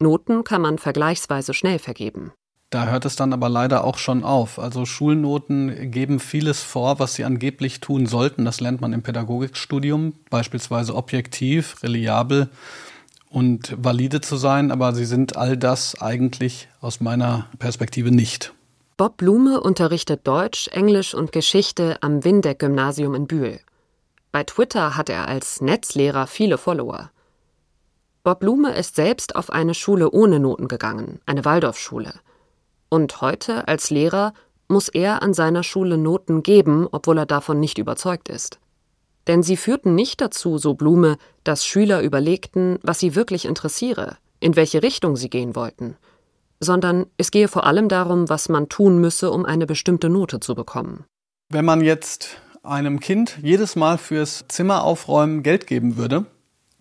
Noten 0.00 0.44
kann 0.44 0.60
man 0.60 0.78
vergleichsweise 0.78 1.54
schnell 1.54 1.78
vergeben. 1.78 2.32
Da 2.70 2.88
hört 2.88 3.06
es 3.06 3.16
dann 3.16 3.32
aber 3.32 3.48
leider 3.48 3.84
auch 3.84 3.96
schon 3.96 4.24
auf. 4.24 4.58
Also 4.58 4.84
Schulnoten 4.84 5.90
geben 5.90 6.20
vieles 6.20 6.62
vor, 6.62 6.98
was 6.98 7.14
sie 7.14 7.24
angeblich 7.24 7.80
tun 7.80 8.04
sollten. 8.04 8.44
Das 8.44 8.60
lernt 8.60 8.82
man 8.82 8.92
im 8.92 9.02
Pädagogikstudium, 9.02 10.12
beispielsweise 10.28 10.94
objektiv, 10.94 11.82
reliabel 11.82 12.50
und 13.30 13.74
valide 13.78 14.20
zu 14.20 14.36
sein, 14.36 14.70
aber 14.70 14.94
sie 14.94 15.06
sind 15.06 15.36
all 15.36 15.56
das 15.56 16.00
eigentlich 16.00 16.68
aus 16.80 17.00
meiner 17.00 17.46
Perspektive 17.58 18.10
nicht. 18.10 18.52
Bob 18.98 19.16
Blume 19.16 19.60
unterrichtet 19.60 20.26
Deutsch, 20.26 20.68
Englisch 20.68 21.14
und 21.14 21.32
Geschichte 21.32 21.96
am 22.02 22.24
Windeck-Gymnasium 22.24 23.14
in 23.14 23.26
Bühl. 23.26 23.60
Bei 24.32 24.44
Twitter 24.44 24.96
hat 24.96 25.08
er 25.08 25.28
als 25.28 25.60
Netzlehrer 25.62 26.26
viele 26.26 26.58
Follower. 26.58 27.10
Bob 28.24 28.40
Blume 28.40 28.74
ist 28.74 28.96
selbst 28.96 29.36
auf 29.36 29.50
eine 29.50 29.72
Schule 29.72 30.10
ohne 30.10 30.38
Noten 30.38 30.68
gegangen, 30.68 31.20
eine 31.24 31.44
Waldorfschule. 31.44 32.12
Und 32.88 33.20
heute 33.20 33.68
als 33.68 33.90
Lehrer 33.90 34.32
muss 34.68 34.88
er 34.88 35.22
an 35.22 35.34
seiner 35.34 35.62
Schule 35.62 35.98
Noten 35.98 36.42
geben, 36.42 36.86
obwohl 36.90 37.18
er 37.18 37.26
davon 37.26 37.60
nicht 37.60 37.78
überzeugt 37.78 38.28
ist. 38.28 38.58
Denn 39.26 39.42
sie 39.42 39.56
führten 39.56 39.94
nicht 39.94 40.20
dazu, 40.20 40.58
so 40.58 40.74
Blume, 40.74 41.18
dass 41.44 41.66
Schüler 41.66 42.02
überlegten, 42.02 42.78
was 42.82 42.98
sie 42.98 43.14
wirklich 43.14 43.44
interessiere, 43.44 44.16
in 44.40 44.56
welche 44.56 44.82
Richtung 44.82 45.16
sie 45.16 45.28
gehen 45.28 45.54
wollten, 45.54 45.96
sondern 46.60 47.06
es 47.18 47.30
gehe 47.30 47.48
vor 47.48 47.66
allem 47.66 47.88
darum, 47.88 48.28
was 48.28 48.48
man 48.48 48.68
tun 48.68 48.98
müsse, 48.98 49.30
um 49.30 49.44
eine 49.44 49.66
bestimmte 49.66 50.08
Note 50.08 50.40
zu 50.40 50.54
bekommen. 50.54 51.04
Wenn 51.50 51.64
man 51.64 51.82
jetzt 51.82 52.40
einem 52.62 53.00
Kind 53.00 53.38
jedes 53.42 53.76
Mal 53.76 53.98
fürs 53.98 54.44
Zimmer 54.48 54.82
aufräumen 54.82 55.42
Geld 55.42 55.66
geben 55.66 55.96
würde, 55.96 56.26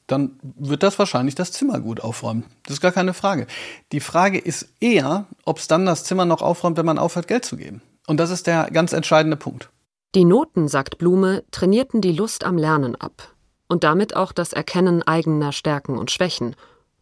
dann 0.08 0.40
wird 0.42 0.84
das 0.84 0.98
wahrscheinlich 0.98 1.36
das 1.36 1.52
Zimmer 1.52 1.80
gut 1.80 2.02
aufräumen. 2.02 2.46
Das 2.64 2.76
ist 2.76 2.82
gar 2.82 2.92
keine 2.92 3.14
Frage. 3.14 3.46
Die 3.92 4.00
Frage 4.00 4.38
ist 4.38 4.70
eher, 4.80 5.26
ob 5.46 5.60
es 5.60 5.68
dann 5.68 5.86
das 5.86 6.04
Zimmer 6.04 6.26
noch 6.26 6.42
aufräumt, 6.42 6.78
wenn 6.78 6.86
man 6.86 6.98
aufhört, 6.98 7.28
Geld 7.28 7.46
zu 7.46 7.58
geben. 7.58 7.82
Und 8.08 8.18
das 8.18 8.30
ist 8.30 8.48
der 8.48 8.72
ganz 8.72 8.94
entscheidende 8.94 9.38
Punkt. 9.38 9.70
Die 10.16 10.26
Noten, 10.26 10.68
sagt 10.70 10.98
Blume, 10.98 11.44
trainierten 11.52 12.02
die 12.02 12.14
Lust 12.14 12.46
am 12.46 12.58
Lernen 12.58 12.96
ab 12.96 13.36
und 13.68 13.84
damit 13.84 14.16
auch 14.16 14.32
das 14.32 14.54
Erkennen 14.54 15.04
eigener 15.04 15.52
Stärken 15.52 15.98
und 15.98 16.10
Schwächen 16.10 16.56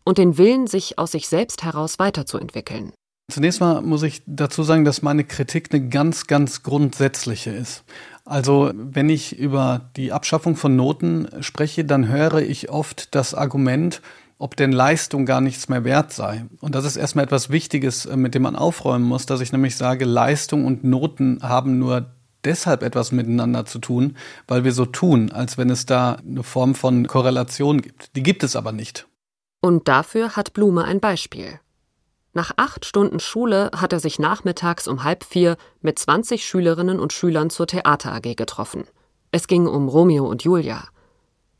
und 0.04 0.18
den 0.18 0.38
Willen, 0.38 0.68
sich 0.68 0.98
aus 0.98 1.12
sich 1.12 1.28
selbst 1.28 1.63
heraus 1.63 2.00
weiterzuentwickeln. 2.00 2.91
Zunächst 3.32 3.60
mal 3.60 3.82
muss 3.82 4.04
ich 4.04 4.22
dazu 4.28 4.63
sagen, 4.63 4.86
dass 4.86 5.02
meine 5.02 5.24
Kritik 5.24 5.74
eine 5.74 5.89
ganz, 5.89 6.28
ganz 6.28 6.62
grundsätzliche 6.62 7.52
ist. 7.52 7.84
Also 8.26 8.72
wenn 8.74 9.10
ich 9.10 9.38
über 9.38 9.92
die 9.96 10.12
Abschaffung 10.12 10.56
von 10.56 10.76
Noten 10.76 11.28
spreche, 11.42 11.86
dann 11.86 12.08
höre 12.08 12.42
ich 12.42 12.70
oft 12.70 13.14
das 13.14 13.36
Argument, 13.36 14.02
ob 14.38 14.56
denn 14.56 14.72
Leistung 14.72 15.26
gar 15.26 15.42
nichts 15.42 15.70
mehr 15.70 15.84
wert 15.84 16.12
sei. 16.12 16.46
Und 16.60 16.76
das 16.76 16.86
ist 16.86 16.98
erstmal 16.98 17.26
etwas 17.26 17.50
Wichtiges, 17.50 18.06
äh, 18.06 18.18
mit 18.18 18.36
dem 18.36 18.42
man 18.42 18.56
aufräumen 18.56 19.06
muss, 19.06 19.26
dass 19.26 19.42
ich 19.42 19.52
nämlich 19.52 19.78
sage, 19.78 20.06
Leistung 20.06 20.66
und 20.66 20.84
Noten 20.84 21.40
haben 21.42 21.78
nur 21.80 22.08
deshalb 22.44 22.84
etwas 22.84 23.12
miteinander 23.12 23.66
zu 23.66 23.80
tun, 23.80 24.18
weil 24.48 24.64
wir 24.64 24.72
so 24.72 24.86
tun, 24.86 25.32
als 25.32 25.58
wenn 25.58 25.70
es 25.70 25.86
da 25.86 26.18
eine 26.28 26.44
Form 26.44 26.76
von 26.76 27.08
Korrelation 27.08 27.82
gibt. 27.82 28.16
Die 28.16 28.24
gibt 28.24 28.44
es 28.44 28.56
aber 28.56 28.72
nicht. 28.72 29.08
Und 29.62 29.88
dafür 29.88 30.36
hat 30.36 30.54
Blume 30.54 30.84
ein 30.84 31.00
Beispiel. 31.00 31.60
Nach 32.38 32.52
acht 32.58 32.84
Stunden 32.84 33.21
Schule 33.21 33.71
hat 33.74 33.93
er 33.93 34.02
sich 34.02 34.19
nachmittags 34.19 34.89
um 34.89 35.06
halb 35.06 35.24
vier 35.24 35.56
mit 35.80 35.98
20 35.98 36.45
Schülerinnen 36.45 37.00
und 37.00 37.13
Schülern 37.13 37.50
zur 37.50 37.65
Theater 37.65 38.12
AG 38.12 38.36
getroffen. 38.36 38.84
Es 39.32 39.48
ging 39.48 39.67
um 39.67 39.88
Romeo 39.88 40.28
und 40.28 40.43
Julia. 40.43 40.84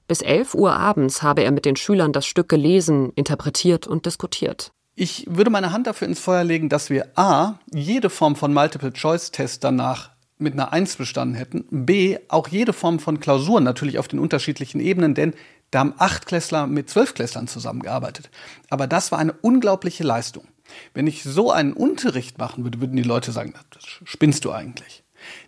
Bis 0.09 0.21
elf 0.21 0.53
Uhr 0.53 0.75
abends 0.75 1.23
habe 1.23 1.45
er 1.45 1.51
mit 1.51 1.63
den 1.63 1.77
Schülern 1.77 2.11
das 2.11 2.25
Stück 2.25 2.49
gelesen, 2.49 3.13
interpretiert 3.15 3.88
und 3.88 4.05
diskutiert. 4.05 4.73
Ich 4.95 5.25
würde 5.29 5.49
meine 5.49 5.71
Hand 5.71 5.88
dafür 5.88 6.09
ins 6.09 6.19
Feuer 6.19 6.43
legen, 6.43 6.67
dass 6.67 6.89
wir 6.89 7.17
A, 7.17 7.57
jede 7.73 8.09
Form 8.09 8.35
von 8.35 8.53
Multiple-Choice-Test 8.53 9.63
danach 9.63 10.09
mit 10.38 10.55
einer 10.55 10.73
Eins 10.73 10.97
bestanden 10.97 11.35
hätten, 11.35 11.65
B, 11.71 12.17
auch 12.27 12.49
jede 12.49 12.73
Form 12.73 12.99
von 12.99 13.21
Klausuren 13.21 13.63
natürlich 13.63 13.97
auf 13.97 14.09
den 14.09 14.19
unterschiedlichen 14.19 14.81
Ebenen, 14.81 15.15
denn 15.15 15.35
da 15.71 15.79
haben 15.79 15.93
Achtklässler 15.97 16.67
mit 16.67 16.89
Zwölfklässlern 16.89 17.47
zusammengearbeitet. 17.47 18.29
Aber 18.69 18.88
das 18.88 19.13
war 19.13 19.19
eine 19.19 19.31
unglaubliche 19.31 20.03
Leistung. 20.03 20.45
Wenn 20.93 21.08
ich 21.08 21.23
so 21.23 21.51
einen 21.51 21.73
Unterricht 21.73 22.38
machen 22.38 22.63
würde, 22.63 22.82
würden 22.82 22.95
die 22.95 23.04
Leute 23.04 23.32
sagen, 23.32 23.54
das 23.71 23.84
spinnst 24.04 24.45
du 24.45 24.51
eigentlich. 24.51 25.04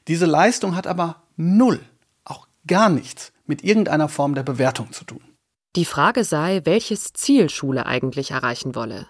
Diese 0.08 0.26
Leistung 0.26 0.76
hat 0.76 0.88
aber 0.88 1.24
null, 1.36 1.80
auch 2.24 2.48
gar 2.66 2.90
nichts 2.90 3.32
mit 3.46 3.64
irgendeiner 3.64 4.10
Form 4.10 4.36
der 4.36 4.44
Bewertung 4.44 4.92
zu 4.92 5.06
tun. 5.06 5.22
Die 5.76 5.86
Frage 5.86 6.24
sei, 6.24 6.62
welches 6.64 7.14
Ziel 7.14 7.50
Schule 7.50 7.86
eigentlich 7.86 8.32
erreichen 8.32 8.76
wolle. 8.76 9.08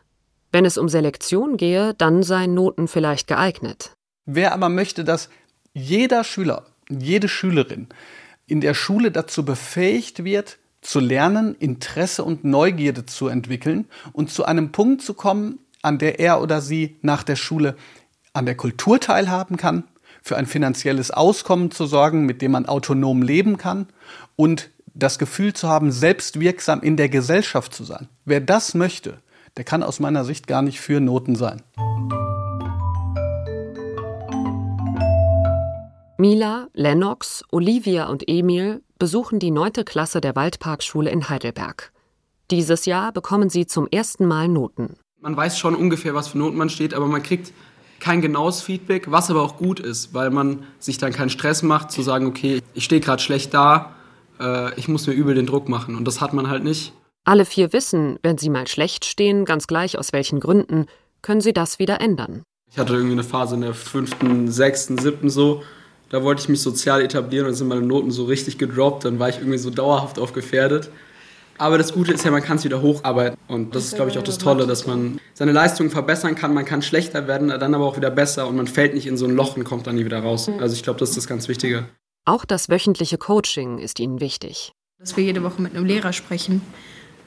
Wenn 0.52 0.66
es 0.66 0.78
um 0.78 0.90
Selektion 0.90 1.58
gehe, 1.58 1.94
dann 1.94 2.24
seien 2.24 2.54
Noten 2.54 2.88
vielleicht 2.88 3.28
geeignet. 3.28 3.94
Wer 4.26 4.54
aber 4.54 4.70
möchte, 4.70 5.04
dass 5.04 5.30
jeder 5.74 6.24
Schüler, 6.24 6.66
jede 6.90 7.30
Schülerin 7.30 7.88
in 8.48 8.62
der 8.62 8.74
Schule 8.74 9.12
dazu 9.12 9.46
befähigt 9.46 10.24
wird, 10.24 10.58
zu 10.82 11.00
lernen, 11.00 11.56
Interesse 11.56 12.24
und 12.24 12.44
Neugierde 12.44 13.06
zu 13.06 13.28
entwickeln 13.28 13.86
und 14.14 14.32
zu 14.32 14.46
einem 14.46 14.72
Punkt 14.72 15.02
zu 15.02 15.14
kommen, 15.14 15.60
an 15.88 15.98
der 15.98 16.20
er 16.20 16.42
oder 16.42 16.60
sie 16.60 16.98
nach 17.02 17.24
der 17.24 17.38
Schule 17.38 17.76
an 18.34 18.46
der 18.46 18.56
Kultur 18.56 19.00
teilhaben 19.00 19.56
kann, 19.56 19.86
für 20.22 20.36
ein 20.36 20.46
finanzielles 20.46 21.12
Auskommen 21.12 21.72
zu 21.72 21.86
sorgen, 21.86 22.26
mit 22.26 22.42
dem 22.42 22.52
man 22.52 22.66
autonom 22.66 23.22
leben 23.22 23.58
kann 23.58 23.88
und 24.36 24.70
das 24.94 25.18
Gefühl 25.18 25.54
zu 25.54 25.70
haben, 25.70 25.92
selbst 25.92 26.40
wirksam 26.40 26.82
in 26.82 26.98
der 26.98 27.08
Gesellschaft 27.08 27.74
zu 27.74 27.86
sein. 27.86 28.10
Wer 28.26 28.42
das 28.42 28.74
möchte, 28.74 29.20
der 29.56 29.64
kann 29.64 29.82
aus 29.82 30.00
meiner 30.00 30.26
Sicht 30.26 30.46
gar 30.46 30.62
nicht 30.62 30.82
für 30.82 31.00
Noten 31.00 31.36
sein. 31.36 31.64
Mila, 36.18 36.68
Lennox, 36.74 37.44
Olivia 37.52 38.08
und 38.08 38.28
Emil 38.28 38.82
besuchen 39.00 39.40
die 39.40 39.52
neunte 39.52 39.86
Klasse 39.86 40.20
der 40.20 40.36
Waldparkschule 40.36 41.10
in 41.12 41.30
Heidelberg. 41.30 41.94
Dieses 42.52 42.86
Jahr 42.86 43.14
bekommen 43.14 43.50
sie 43.50 43.68
zum 43.68 43.88
ersten 43.88 44.26
Mal 44.26 44.48
Noten. 44.48 44.98
Man 45.28 45.36
weiß 45.36 45.60
schon 45.60 45.76
ungefähr, 45.76 46.16
was 46.16 46.30
für 46.30 46.38
Noten 46.38 46.56
man 46.56 46.70
steht, 46.70 46.94
aber 46.94 47.06
man 47.06 47.22
kriegt 47.22 47.52
kein 48.00 48.22
genaues 48.22 48.62
Feedback, 48.62 49.12
was 49.12 49.30
aber 49.30 49.42
auch 49.42 49.58
gut 49.58 49.82
ist, 49.82 50.14
weil 50.14 50.30
man 50.30 50.64
sich 50.80 51.00
dann 51.00 51.12
keinen 51.12 51.30
Stress 51.30 51.64
macht, 51.64 51.92
zu 51.92 52.02
sagen, 52.02 52.28
okay, 52.28 52.62
ich 52.74 52.86
stehe 52.86 53.02
gerade 53.02 53.22
schlecht 53.22 53.54
da, 53.54 53.94
äh, 54.40 54.74
ich 54.80 54.88
muss 54.88 55.06
mir 55.06 55.12
übel 55.12 55.36
den 55.36 55.46
Druck 55.46 55.68
machen. 55.68 55.98
Und 55.98 56.06
das 56.06 56.22
hat 56.22 56.32
man 56.32 56.50
halt 56.50 56.64
nicht. 56.64 56.94
Alle 57.26 57.44
vier 57.44 57.74
wissen, 57.74 58.18
wenn 58.24 58.38
sie 58.38 58.50
mal 58.50 58.70
schlecht 58.70 59.04
stehen, 59.04 59.44
ganz 59.44 59.68
gleich 59.68 59.98
aus 59.98 60.14
welchen 60.14 60.40
Gründen, 60.40 60.86
können 61.22 61.42
sie 61.42 61.52
das 61.52 61.78
wieder 61.78 62.00
ändern. 62.00 62.44
Ich 62.72 62.78
hatte 62.80 62.94
irgendwie 62.94 63.12
eine 63.12 63.26
Phase 63.26 63.56
in 63.56 63.62
der 63.64 63.74
fünften, 63.74 64.50
sechsten, 64.50 64.98
siebten 64.98 65.30
so, 65.30 65.62
da 66.08 66.24
wollte 66.24 66.44
ich 66.44 66.48
mich 66.48 66.62
sozial 66.62 67.02
etablieren 67.02 67.48
und 67.48 67.54
sind 67.54 67.68
meine 67.68 67.82
Noten 67.82 68.12
so 68.12 68.24
richtig 68.24 68.58
gedroppt, 68.58 69.04
dann 69.04 69.20
war 69.20 69.28
ich 69.28 69.40
irgendwie 69.40 69.58
so 69.58 69.72
dauerhaft 69.72 70.20
auf 70.20 70.32
gefährdet. 70.32 70.90
Aber 71.58 71.78
das 71.78 71.94
Gute 71.94 72.14
ist 72.14 72.24
ja, 72.24 72.32
man 72.32 72.44
kann 72.44 72.58
es 72.58 72.64
wieder 72.64 72.82
hocharbeiten. 72.82 73.38
Und 73.48 73.76
das 73.76 73.86
ist, 73.86 73.96
glaube 73.96 74.12
ich, 74.12 74.18
auch 74.18 74.24
das 74.24 74.38
Tolle, 74.38 74.68
dass 74.68 74.86
man 74.86 75.20
seine 75.34 75.52
Leistungen 75.52 75.90
verbessern 75.90 76.36
kann. 76.36 76.54
Man 76.54 76.66
kann 76.66 76.82
schlechter 76.82 77.28
werden, 77.28 77.50
dann 77.50 77.74
aber 77.74 77.86
auch 77.86 77.98
wieder 77.98 78.12
besser 78.12 78.48
und 78.48 78.56
man 78.56 78.68
fällt 78.68 78.94
nicht 78.94 79.08
in 79.08 79.18
so 79.18 79.26
ein 79.26 79.36
Loch 79.36 79.58
und 79.58 79.64
kommt 79.64 79.88
dann 79.88 79.96
nie 79.96 80.06
wieder 80.06 80.20
raus. 80.20 80.50
Also 80.60 80.76
ich 80.76 80.84
glaube, 80.84 81.00
das 81.00 81.10
ist 81.10 81.18
das 81.18 81.28
ganz 81.28 81.48
Wichtige. 81.48 81.86
Auch 82.26 82.46
das 82.46 82.70
wöchentliche 82.70 83.18
Coaching 83.18 83.80
ist 83.80 84.00
ihnen 84.00 84.20
wichtig. 84.20 84.72
Dass 85.00 85.16
wir 85.16 85.24
jede 85.24 85.44
Woche 85.44 85.62
mit 85.62 85.76
einem 85.76 85.86
Lehrer 85.86 86.14
sprechen 86.14 86.62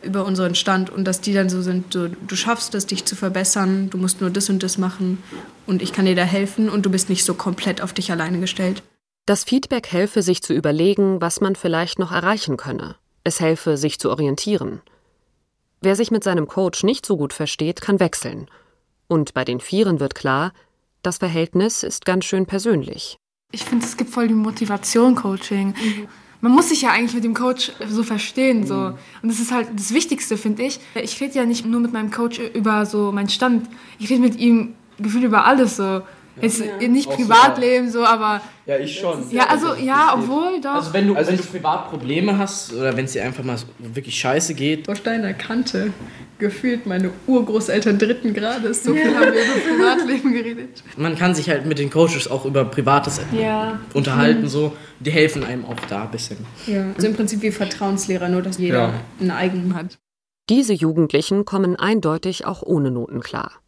über 0.03 0.25
unseren 0.25 0.55
Stand 0.55 0.91
und 0.91 1.05
dass 1.05 1.21
die 1.21 1.35
dann 1.35 1.49
so 1.49 1.63
sind, 1.63 1.93
so, 1.93 2.09
du 2.09 2.37
schaffst 2.37 2.75
es, 2.75 2.87
dich 2.87 3.05
zu 3.05 3.17
verbessern, 3.17 3.91
du 3.91 3.99
musst 3.99 4.21
nur 4.21 4.31
das 4.31 4.49
und 4.49 4.63
das 4.63 4.79
machen 4.79 5.23
und 5.67 5.83
ich 5.83 5.93
kann 5.93 6.07
dir 6.07 6.15
da 6.15 6.23
helfen 6.23 6.69
und 6.69 6.87
du 6.87 6.91
bist 6.91 7.09
nicht 7.09 7.25
so 7.25 7.35
komplett 7.35 7.83
auf 7.83 7.93
dich 7.93 8.11
alleine 8.11 8.41
gestellt. 8.41 8.83
Das 9.27 9.45
Feedback 9.45 9.89
helfe, 9.89 10.23
sich 10.23 10.43
zu 10.43 10.55
überlegen, 10.55 11.21
was 11.21 11.41
man 11.41 11.55
vielleicht 11.55 11.99
noch 11.99 12.13
erreichen 12.13 12.57
könne. 12.57 12.97
Es 13.25 13.41
helfe, 13.41 13.77
sich 13.77 13.99
zu 13.99 14.11
orientieren. 14.11 14.81
Wer 15.83 15.97
sich 15.97 16.11
mit 16.11 16.25
seinem 16.25 16.47
Coach 16.47 16.85
nicht 16.85 17.07
so 17.07 17.17
gut 17.17 17.33
versteht, 17.33 17.81
kann 17.81 18.01
wechseln. 18.01 18.49
Und 19.09 19.35
bei 19.35 19.45
den 19.45 19.61
Vieren 19.61 20.01
wird 20.01 20.15
klar, 20.15 20.53
das 21.03 21.19
Verhältnis 21.19 21.83
ist 21.83 22.05
ganz 22.05 22.25
schön 22.25 22.47
persönlich. 22.47 23.17
Ich 23.53 23.65
finde, 23.65 23.85
es 23.85 23.97
gibt 23.97 24.11
voll 24.11 24.29
die 24.29 24.35
Motivation 24.35 25.15
Coaching. 25.15 25.75
Man 26.41 26.53
muss 26.53 26.69
sich 26.69 26.83
ja 26.83 26.91
eigentlich 26.91 27.15
mit 27.15 27.25
dem 27.25 27.35
Coach 27.35 27.73
so 27.89 28.03
verstehen. 28.03 28.67
So. 28.67 28.95
Und 29.23 29.29
das 29.29 29.41
ist 29.41 29.53
halt 29.53 29.69
das 29.75 29.93
Wichtigste, 29.93 30.37
finde 30.37 30.63
ich. 30.63 30.81
Ich 30.95 31.21
rede 31.21 31.35
ja 31.35 31.45
nicht 31.45 31.67
nur 31.67 31.81
mit 31.81 31.93
meinem 31.93 32.11
Coach 32.11 32.39
über 32.39 32.87
so 32.87 33.13
meinen 33.13 33.29
Stand. 33.29 33.69
Ich 33.99 34.09
rede 34.09 34.21
mit 34.21 34.37
ihm 34.37 34.75
gefühlt 34.99 35.25
über 35.25 35.45
alles 35.45 35.77
so. 35.77 36.03
Jetzt 36.41 36.61
ja. 36.61 36.89
nicht 36.89 37.11
Privatleben 37.11 37.91
so, 37.91 38.05
aber. 38.05 38.41
Ja, 38.67 38.79
ich 38.79 38.99
schon. 38.99 39.31
Ja, 39.31 39.47
also, 39.49 39.75
ja, 39.75 40.15
obwohl 40.15 40.61
doch. 40.61 40.75
Also, 40.75 40.93
wenn 40.93 41.09
du, 41.09 41.15
also 41.15 41.31
wenn 41.31 41.39
du 41.39 41.45
privat 41.45 41.91
Probleme 41.91 42.39
hast 42.39 42.73
oder 42.73 42.97
wenn 42.97 43.05
es 43.05 43.13
dir 43.13 43.25
einfach 43.25 43.45
mal 43.45 43.57
wirklich 43.79 44.19
scheiße 44.19 44.55
geht. 44.55 44.87
Frau 44.87 44.95
Steiner 44.95 45.35
kannte 45.35 45.93
gefühlt 46.39 46.87
meine 46.87 47.11
Urgroßeltern 47.27 47.99
dritten 47.99 48.35
Grades. 48.35 48.83
So 48.83 48.95
viel 48.95 49.15
haben 49.15 49.33
wir 49.33 49.43
über 49.43 49.77
Privatleben 49.77 50.33
geredet. 50.33 50.83
Man 50.97 51.17
kann 51.17 51.35
sich 51.35 51.49
halt 51.49 51.67
mit 51.67 51.79
den 51.79 51.91
Coaches 51.91 52.29
auch 52.31 52.45
über 52.45 52.65
Privates 52.65 53.21
ja. 53.33 53.79
unterhalten, 53.95 54.49
so. 54.49 54.73
Die 54.99 55.11
helfen 55.11 55.45
einem 55.45 55.65
auch 55.65 55.81
da 55.89 56.03
ein 56.03 56.11
bisschen. 56.11 56.39
Ja, 56.67 56.87
also 56.95 57.07
im 57.07 57.15
Prinzip 57.15 57.41
wie 57.43 57.51
Vertrauenslehrer, 57.51 58.29
nur 58.29 58.43
dass 58.43 58.59
jeder 58.59 58.79
ja. 58.79 58.95
einen 59.19 59.31
eigenen 59.31 59.75
hat. 59.75 59.99
Diese 60.51 60.73
Jugendlichen 60.73 61.45
kommen 61.45 61.77
eindeutig 61.77 62.45
auch 62.45 62.63
ohne 62.63 62.91
Noten 62.91 63.21
klar. 63.21 63.60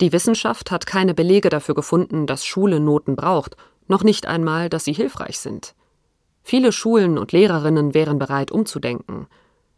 Die 0.00 0.12
Wissenschaft 0.12 0.70
hat 0.70 0.86
keine 0.86 1.14
Belege 1.14 1.50
dafür 1.50 1.74
gefunden, 1.74 2.26
dass 2.26 2.44
Schule 2.44 2.80
Noten 2.80 3.16
braucht, 3.16 3.56
noch 3.86 4.02
nicht 4.02 4.26
einmal, 4.26 4.70
dass 4.70 4.84
sie 4.84 4.92
hilfreich 4.92 5.38
sind. 5.38 5.74
Viele 6.42 6.72
Schulen 6.72 7.18
und 7.18 7.32
Lehrerinnen 7.32 7.92
wären 7.92 8.18
bereit 8.18 8.50
umzudenken. 8.50 9.26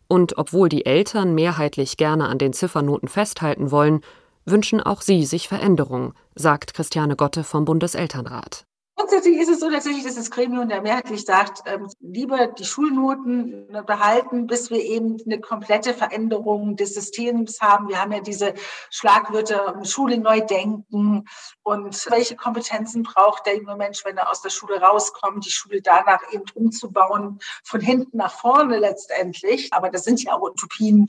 Und 0.07 0.39
obwohl 0.39 0.69
die 0.69 0.87
Eltern 0.87 1.35
mehrheitlich 1.35 1.97
gerne 1.97 2.29
an 2.29 2.39
den 2.39 2.53
Ziffernoten 2.53 3.09
festhalten 3.09 3.71
wollen, 3.71 4.03
wünschen 4.45 4.81
auch 4.81 5.03
sie 5.03 5.25
sich 5.25 5.49
Veränderung, 5.49 6.15
sagt 6.35 6.75
Christiane 6.75 7.17
Gotte 7.17 7.43
vom 7.43 7.65
Bundeselternrat. 7.65 8.65
Grundsätzlich 8.95 9.39
ist 9.39 9.49
es 9.49 9.61
so 9.61 9.71
tatsächlich, 9.71 10.05
dass 10.05 10.17
das 10.17 10.31
Gremium 10.31 10.69
der 10.69 10.83
mehrheitlich 10.83 11.25
sagt, 11.25 11.63
ähm, 11.67 11.89
lieber 12.01 12.49
die 12.49 12.65
Schulnoten 12.65 13.67
behalten, 13.87 14.47
bis 14.47 14.71
wir 14.71 14.83
eben 14.85 15.17
eine 15.25 15.41
komplette 15.41 15.95
Veränderung 15.95 16.77
des 16.77 16.95
Systems 16.95 17.61
haben. 17.61 17.89
Wir 17.89 18.01
haben 18.01 18.13
ja 18.13 18.21
diese 18.21 18.53
Schlagwörter 18.91 19.81
Schule 19.85 20.19
neu 20.19 20.43
denken 20.43 21.25
und 21.63 22.11
welche 22.11 22.37
Kompetenzen 22.37 23.03
braucht 23.03 23.47
der 23.47 23.57
junge 23.57 23.77
Mensch, 23.77 24.05
wenn 24.05 24.19
er 24.19 24.31
aus 24.31 24.43
der 24.43 24.51
Schule 24.51 24.81
rauskommt, 24.81 25.47
die 25.47 25.51
Schule 25.51 25.81
danach 25.81 26.21
eben 26.31 26.45
umzubauen, 26.55 27.39
von 27.65 27.81
hinten 27.81 28.19
nach 28.19 28.33
vorne 28.33 28.79
letztendlich. 28.79 29.73
Aber 29.73 29.89
das 29.89 30.05
sind 30.05 30.23
ja 30.23 30.35
auch 30.35 30.43
Utopien, 30.43 31.09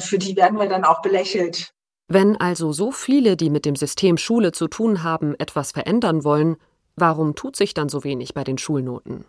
Für 0.00 0.18
die 0.18 0.36
werden 0.36 0.58
wir 0.58 0.68
dann 0.68 0.84
auch 0.84 1.02
belächelt. 1.02 1.74
Wenn 2.06 2.38
also 2.38 2.72
so 2.72 2.90
viele, 2.90 3.36
die 3.36 3.50
mit 3.50 3.66
dem 3.66 3.76
System 3.76 4.16
Schule 4.16 4.52
zu 4.52 4.68
tun 4.68 5.02
haben, 5.02 5.34
etwas 5.38 5.72
verändern 5.72 6.24
wollen, 6.24 6.56
warum 7.00 7.34
tut 7.34 7.56
sich 7.56 7.74
dann 7.74 7.88
so 7.88 8.04
wenig 8.04 8.34
bei 8.34 8.44
den 8.44 8.58
Schulnoten? 8.58 9.24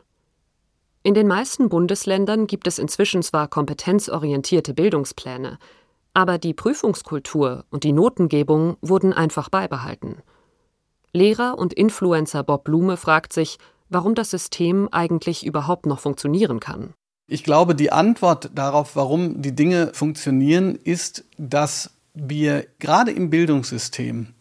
In 1.01 1.13
den 1.13 1.27
meisten 1.27 1.69
Bundesländern 1.69 2.45
gibt 2.47 2.67
es 2.67 2.77
inzwischen 2.77 3.23
zwar 3.23 3.47
kompetenzorientierte 3.47 4.73
Bildungspläne, 4.73 5.57
aber 6.13 6.37
die 6.37 6.53
Prüfungskultur 6.53 7.65
und 7.69 7.83
die 7.83 7.93
Notengebung 7.93 8.77
wurden 8.81 9.13
einfach 9.13 9.49
beibehalten. 9.49 10.17
Lehrer 11.13 11.57
und 11.57 11.73
Influencer 11.73 12.43
Bob 12.43 12.65
Blume 12.65 12.97
fragt 12.97 13.33
sich, 13.33 13.57
warum 13.89 14.13
das 14.15 14.29
System 14.29 14.89
eigentlich 14.91 15.45
überhaupt 15.45 15.85
noch 15.85 15.99
funktionieren 15.99 16.59
kann. 16.59 16.93
Ich 17.27 17.43
glaube, 17.43 17.75
die 17.75 17.91
Antwort 17.91 18.51
darauf, 18.53 18.95
warum 18.95 19.41
die 19.41 19.55
Dinge 19.55 19.91
funktionieren, 19.93 20.75
ist, 20.75 21.25
dass 21.37 21.91
wir 22.13 22.65
gerade 22.79 23.11
im 23.11 23.29
Bildungssystem 23.29 24.33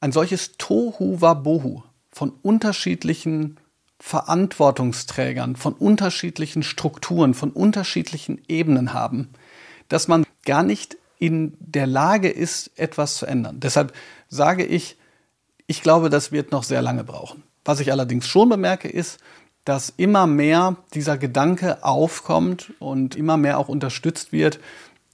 ein 0.00 0.12
solches 0.12 0.56
Tohu 0.58 1.20
Wabohu 1.20 1.82
von 2.14 2.32
unterschiedlichen 2.42 3.58
Verantwortungsträgern, 3.98 5.56
von 5.56 5.72
unterschiedlichen 5.74 6.62
Strukturen, 6.62 7.34
von 7.34 7.50
unterschiedlichen 7.50 8.40
Ebenen 8.48 8.92
haben, 8.92 9.30
dass 9.88 10.06
man 10.06 10.24
gar 10.44 10.62
nicht 10.62 10.96
in 11.18 11.56
der 11.58 11.86
Lage 11.86 12.28
ist, 12.28 12.70
etwas 12.78 13.16
zu 13.16 13.26
ändern. 13.26 13.58
Deshalb 13.60 13.92
sage 14.28 14.64
ich, 14.64 14.96
ich 15.66 15.82
glaube, 15.82 16.08
das 16.08 16.30
wird 16.30 16.52
noch 16.52 16.62
sehr 16.62 16.82
lange 16.82 17.02
brauchen. 17.02 17.42
Was 17.64 17.80
ich 17.80 17.90
allerdings 17.90 18.28
schon 18.28 18.48
bemerke, 18.48 18.88
ist, 18.88 19.18
dass 19.64 19.92
immer 19.96 20.26
mehr 20.26 20.76
dieser 20.92 21.18
Gedanke 21.18 21.82
aufkommt 21.82 22.74
und 22.78 23.16
immer 23.16 23.36
mehr 23.36 23.58
auch 23.58 23.68
unterstützt 23.68 24.30
wird, 24.30 24.60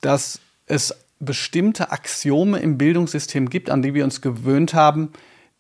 dass 0.01 0.41
es 0.67 0.97
bestimmte 1.21 1.93
Axiome 1.93 2.59
im 2.59 2.77
Bildungssystem 2.77 3.49
gibt, 3.49 3.71
an 3.71 3.83
die 3.83 3.95
wir 3.95 4.05
uns 4.05 4.21
gewöhnt 4.21 4.75
haben, 4.75 5.13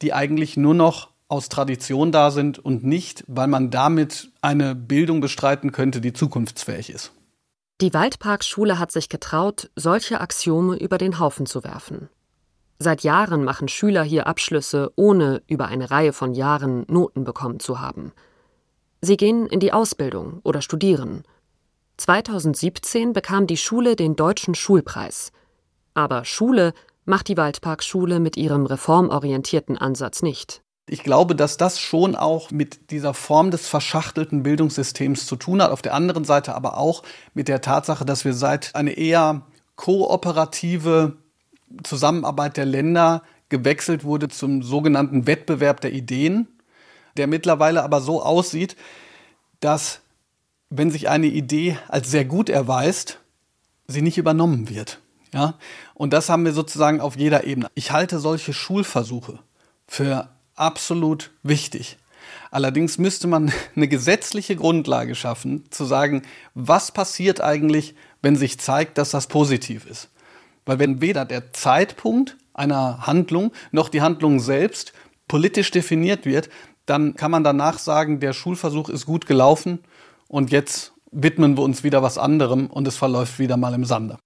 die 0.02 0.12
eigentlich 0.12 0.56
nur 0.56 0.74
noch 0.74 1.09
aus 1.30 1.48
Tradition 1.48 2.12
da 2.12 2.30
sind 2.30 2.58
und 2.58 2.84
nicht, 2.84 3.24
weil 3.28 3.46
man 3.46 3.70
damit 3.70 4.30
eine 4.42 4.74
Bildung 4.74 5.20
bestreiten 5.20 5.72
könnte, 5.72 6.00
die 6.00 6.12
zukunftsfähig 6.12 6.90
ist. 6.90 7.12
Die 7.80 7.94
Waldparkschule 7.94 8.78
hat 8.78 8.92
sich 8.92 9.08
getraut, 9.08 9.70
solche 9.74 10.20
Axiome 10.20 10.76
über 10.76 10.98
den 10.98 11.18
Haufen 11.18 11.46
zu 11.46 11.64
werfen. 11.64 12.10
Seit 12.78 13.02
Jahren 13.02 13.44
machen 13.44 13.68
Schüler 13.68 14.02
hier 14.02 14.26
Abschlüsse, 14.26 14.92
ohne 14.96 15.42
über 15.46 15.66
eine 15.66 15.90
Reihe 15.90 16.12
von 16.12 16.34
Jahren 16.34 16.84
Noten 16.88 17.24
bekommen 17.24 17.60
zu 17.60 17.80
haben. 17.80 18.12
Sie 19.00 19.16
gehen 19.16 19.46
in 19.46 19.60
die 19.60 19.72
Ausbildung 19.72 20.40
oder 20.44 20.62
studieren. 20.62 21.22
2017 21.96 23.12
bekam 23.12 23.46
die 23.46 23.56
Schule 23.56 23.96
den 23.96 24.16
Deutschen 24.16 24.54
Schulpreis. 24.54 25.32
Aber 25.94 26.24
Schule 26.24 26.72
macht 27.04 27.28
die 27.28 27.36
Waldparkschule 27.36 28.20
mit 28.20 28.36
ihrem 28.36 28.66
reformorientierten 28.66 29.78
Ansatz 29.78 30.22
nicht. 30.22 30.62
Ich 30.92 31.04
glaube, 31.04 31.36
dass 31.36 31.56
das 31.56 31.78
schon 31.78 32.16
auch 32.16 32.50
mit 32.50 32.90
dieser 32.90 33.14
Form 33.14 33.52
des 33.52 33.68
verschachtelten 33.68 34.42
Bildungssystems 34.42 35.24
zu 35.24 35.36
tun 35.36 35.62
hat. 35.62 35.70
Auf 35.70 35.82
der 35.82 35.94
anderen 35.94 36.24
Seite 36.24 36.52
aber 36.56 36.76
auch 36.78 37.04
mit 37.32 37.46
der 37.46 37.60
Tatsache, 37.60 38.04
dass 38.04 38.24
wir 38.24 38.34
seit 38.34 38.74
eine 38.74 38.94
eher 38.94 39.42
kooperative 39.76 41.16
Zusammenarbeit 41.84 42.56
der 42.56 42.64
Länder 42.64 43.22
gewechselt 43.50 44.02
wurde 44.02 44.30
zum 44.30 44.64
sogenannten 44.64 45.28
Wettbewerb 45.28 45.80
der 45.80 45.92
Ideen, 45.92 46.48
der 47.16 47.28
mittlerweile 47.28 47.84
aber 47.84 48.00
so 48.00 48.20
aussieht, 48.20 48.74
dass 49.60 50.00
wenn 50.70 50.90
sich 50.90 51.08
eine 51.08 51.28
Idee 51.28 51.78
als 51.86 52.10
sehr 52.10 52.24
gut 52.24 52.48
erweist, 52.48 53.20
sie 53.86 54.02
nicht 54.02 54.18
übernommen 54.18 54.68
wird. 54.68 55.00
Ja? 55.32 55.54
Und 55.94 56.12
das 56.12 56.28
haben 56.28 56.44
wir 56.44 56.52
sozusagen 56.52 57.00
auf 57.00 57.16
jeder 57.16 57.44
Ebene. 57.44 57.68
Ich 57.74 57.92
halte 57.92 58.18
solche 58.18 58.52
Schulversuche 58.52 59.38
für 59.86 60.28
absolut 60.60 61.30
wichtig. 61.42 61.96
Allerdings 62.50 62.98
müsste 62.98 63.26
man 63.26 63.52
eine 63.76 63.88
gesetzliche 63.88 64.56
Grundlage 64.56 65.14
schaffen, 65.14 65.64
zu 65.70 65.84
sagen, 65.84 66.22
was 66.54 66.92
passiert 66.92 67.40
eigentlich, 67.40 67.94
wenn 68.22 68.36
sich 68.36 68.58
zeigt, 68.58 68.98
dass 68.98 69.10
das 69.10 69.26
positiv 69.26 69.86
ist. 69.86 70.10
Weil 70.66 70.78
wenn 70.78 71.00
weder 71.00 71.24
der 71.24 71.52
Zeitpunkt 71.52 72.36
einer 72.52 73.06
Handlung 73.06 73.52
noch 73.72 73.88
die 73.88 74.02
Handlung 74.02 74.40
selbst 74.40 74.92
politisch 75.28 75.70
definiert 75.70 76.26
wird, 76.26 76.50
dann 76.86 77.14
kann 77.14 77.30
man 77.30 77.44
danach 77.44 77.78
sagen, 77.78 78.20
der 78.20 78.32
Schulversuch 78.32 78.88
ist 78.88 79.06
gut 79.06 79.26
gelaufen 79.26 79.78
und 80.28 80.50
jetzt 80.50 80.92
widmen 81.12 81.56
wir 81.56 81.62
uns 81.62 81.84
wieder 81.84 82.02
was 82.02 82.18
anderem 82.18 82.66
und 82.66 82.86
es 82.86 82.96
verläuft 82.96 83.38
wieder 83.38 83.56
mal 83.56 83.74
im 83.74 83.84
Sande. 83.84 84.18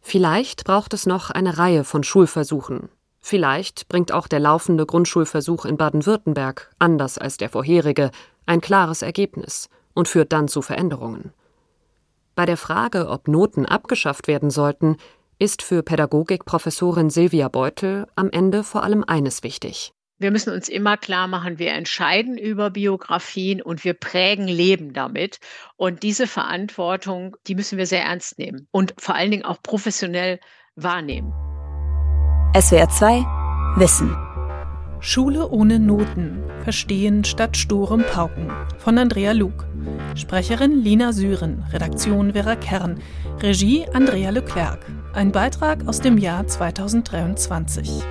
Vielleicht 0.00 0.64
braucht 0.64 0.94
es 0.94 1.06
noch 1.06 1.30
eine 1.30 1.58
Reihe 1.58 1.84
von 1.84 2.02
Schulversuchen. 2.02 2.88
Vielleicht 3.24 3.88
bringt 3.88 4.10
auch 4.12 4.26
der 4.26 4.40
laufende 4.40 4.84
Grundschulversuch 4.84 5.64
in 5.64 5.76
Baden-Württemberg, 5.76 6.70
anders 6.80 7.18
als 7.18 7.36
der 7.36 7.48
vorherige, 7.48 8.10
ein 8.46 8.60
klares 8.60 9.00
Ergebnis 9.00 9.70
und 9.94 10.08
führt 10.08 10.32
dann 10.32 10.48
zu 10.48 10.60
Veränderungen. 10.60 11.32
Bei 12.34 12.46
der 12.46 12.56
Frage, 12.56 13.08
ob 13.08 13.28
Noten 13.28 13.64
abgeschafft 13.64 14.26
werden 14.26 14.50
sollten, 14.50 14.96
ist 15.38 15.62
für 15.62 15.82
Pädagogikprofessorin 15.82 17.10
Silvia 17.10 17.48
Beutel 17.48 18.06
am 18.16 18.28
Ende 18.30 18.64
vor 18.64 18.82
allem 18.82 19.04
eines 19.06 19.42
wichtig. 19.44 19.92
Wir 20.18 20.30
müssen 20.30 20.52
uns 20.52 20.68
immer 20.68 20.96
klar 20.96 21.26
machen, 21.26 21.58
wir 21.58 21.72
entscheiden 21.72 22.38
über 22.38 22.70
Biografien 22.70 23.60
und 23.60 23.84
wir 23.84 23.94
prägen 23.94 24.46
Leben 24.46 24.92
damit. 24.92 25.38
Und 25.76 26.02
diese 26.02 26.26
Verantwortung, 26.26 27.36
die 27.46 27.54
müssen 27.54 27.78
wir 27.78 27.86
sehr 27.86 28.04
ernst 28.04 28.38
nehmen 28.38 28.66
und 28.70 28.94
vor 28.98 29.14
allen 29.14 29.30
Dingen 29.30 29.44
auch 29.44 29.62
professionell 29.62 30.38
wahrnehmen. 30.76 31.51
SWR 32.54 32.86
2 32.86 33.24
Wissen. 33.76 34.14
Schule 35.00 35.48
ohne 35.48 35.78
Noten. 35.78 36.42
Verstehen 36.64 37.24
statt 37.24 37.56
sturem 37.56 38.04
Pauken. 38.04 38.52
Von 38.76 38.98
Andrea 38.98 39.32
Luke. 39.32 39.66
Sprecherin 40.16 40.78
Lina 40.78 41.14
Süren. 41.14 41.64
Redaktion 41.72 42.34
Vera 42.34 42.56
Kern. 42.56 43.00
Regie 43.40 43.86
Andrea 43.94 44.28
Leclerc. 44.28 44.80
Ein 45.14 45.32
Beitrag 45.32 45.88
aus 45.88 46.02
dem 46.02 46.18
Jahr 46.18 46.46
2023. 46.46 48.02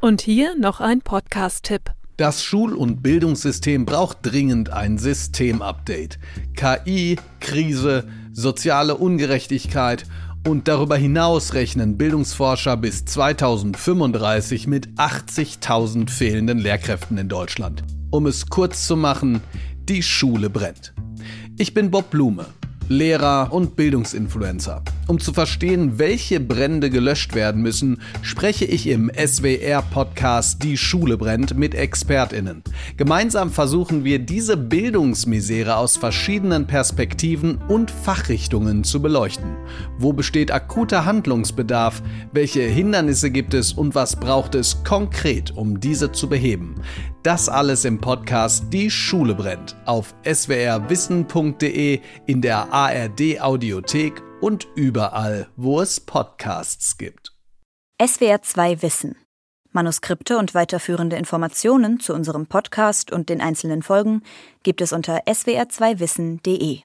Und 0.00 0.22
hier 0.22 0.56
noch 0.58 0.80
ein 0.80 1.02
Podcast-Tipp. 1.02 1.92
Das 2.16 2.42
Schul- 2.42 2.74
und 2.74 3.00
Bildungssystem 3.00 3.86
braucht 3.86 4.18
dringend 4.22 4.70
ein 4.70 4.98
Systemupdate. 4.98 6.18
KI, 6.56 7.16
Krise, 7.38 8.08
soziale 8.32 8.96
Ungerechtigkeit 8.96 10.04
und 10.46 10.68
darüber 10.68 10.96
hinaus 10.96 11.54
rechnen 11.54 11.96
Bildungsforscher 11.96 12.76
bis 12.76 13.04
2035 13.04 14.66
mit 14.66 14.88
80.000 14.96 16.10
fehlenden 16.10 16.58
Lehrkräften 16.58 17.18
in 17.18 17.28
Deutschland. 17.28 17.82
Um 18.10 18.26
es 18.26 18.46
kurz 18.48 18.86
zu 18.86 18.96
machen, 18.96 19.40
die 19.88 20.02
Schule 20.02 20.50
brennt. 20.50 20.94
Ich 21.58 21.74
bin 21.74 21.90
Bob 21.90 22.10
Blume 22.10 22.46
Lehrer 22.88 23.52
und 23.52 23.76
Bildungsinfluencer. 23.76 24.82
Um 25.08 25.18
zu 25.18 25.32
verstehen, 25.32 25.98
welche 25.98 26.40
Brände 26.40 26.90
gelöscht 26.90 27.34
werden 27.34 27.62
müssen, 27.62 28.00
spreche 28.22 28.64
ich 28.64 28.86
im 28.86 29.10
SWR-Podcast 29.14 30.62
Die 30.62 30.76
Schule 30.76 31.16
brennt 31.16 31.56
mit 31.56 31.74
ExpertInnen. 31.74 32.62
Gemeinsam 32.96 33.50
versuchen 33.50 34.04
wir, 34.04 34.18
diese 34.18 34.56
Bildungsmisere 34.56 35.76
aus 35.76 35.96
verschiedenen 35.96 36.66
Perspektiven 36.66 37.58
und 37.68 37.90
Fachrichtungen 37.90 38.84
zu 38.84 39.02
beleuchten. 39.02 39.56
Wo 39.98 40.12
besteht 40.12 40.50
akuter 40.50 41.04
Handlungsbedarf? 41.04 42.02
Welche 42.32 42.62
Hindernisse 42.62 43.30
gibt 43.30 43.54
es 43.54 43.72
und 43.72 43.94
was 43.94 44.16
braucht 44.16 44.54
es 44.54 44.84
konkret, 44.84 45.50
um 45.50 45.80
diese 45.80 46.12
zu 46.12 46.28
beheben? 46.28 46.76
Das 47.22 47.48
alles 47.48 47.84
im 47.84 48.00
Podcast 48.00 48.64
Die 48.72 48.90
Schule 48.90 49.36
brennt 49.36 49.76
auf 49.86 50.12
swrwissen.de, 50.26 52.00
in 52.26 52.42
der 52.42 52.72
ARD 52.72 53.40
Audiothek 53.40 54.20
und 54.40 54.66
überall, 54.74 55.46
wo 55.54 55.80
es 55.80 56.00
Podcasts 56.00 56.98
gibt. 56.98 57.32
SWR 58.04 58.42
2 58.42 58.82
Wissen. 58.82 59.14
Manuskripte 59.70 60.36
und 60.36 60.52
weiterführende 60.54 61.14
Informationen 61.14 62.00
zu 62.00 62.12
unserem 62.12 62.48
Podcast 62.48 63.12
und 63.12 63.28
den 63.28 63.40
einzelnen 63.40 63.84
Folgen 63.84 64.24
gibt 64.64 64.80
es 64.80 64.92
unter 64.92 65.22
swr2wissen.de. 65.28 66.80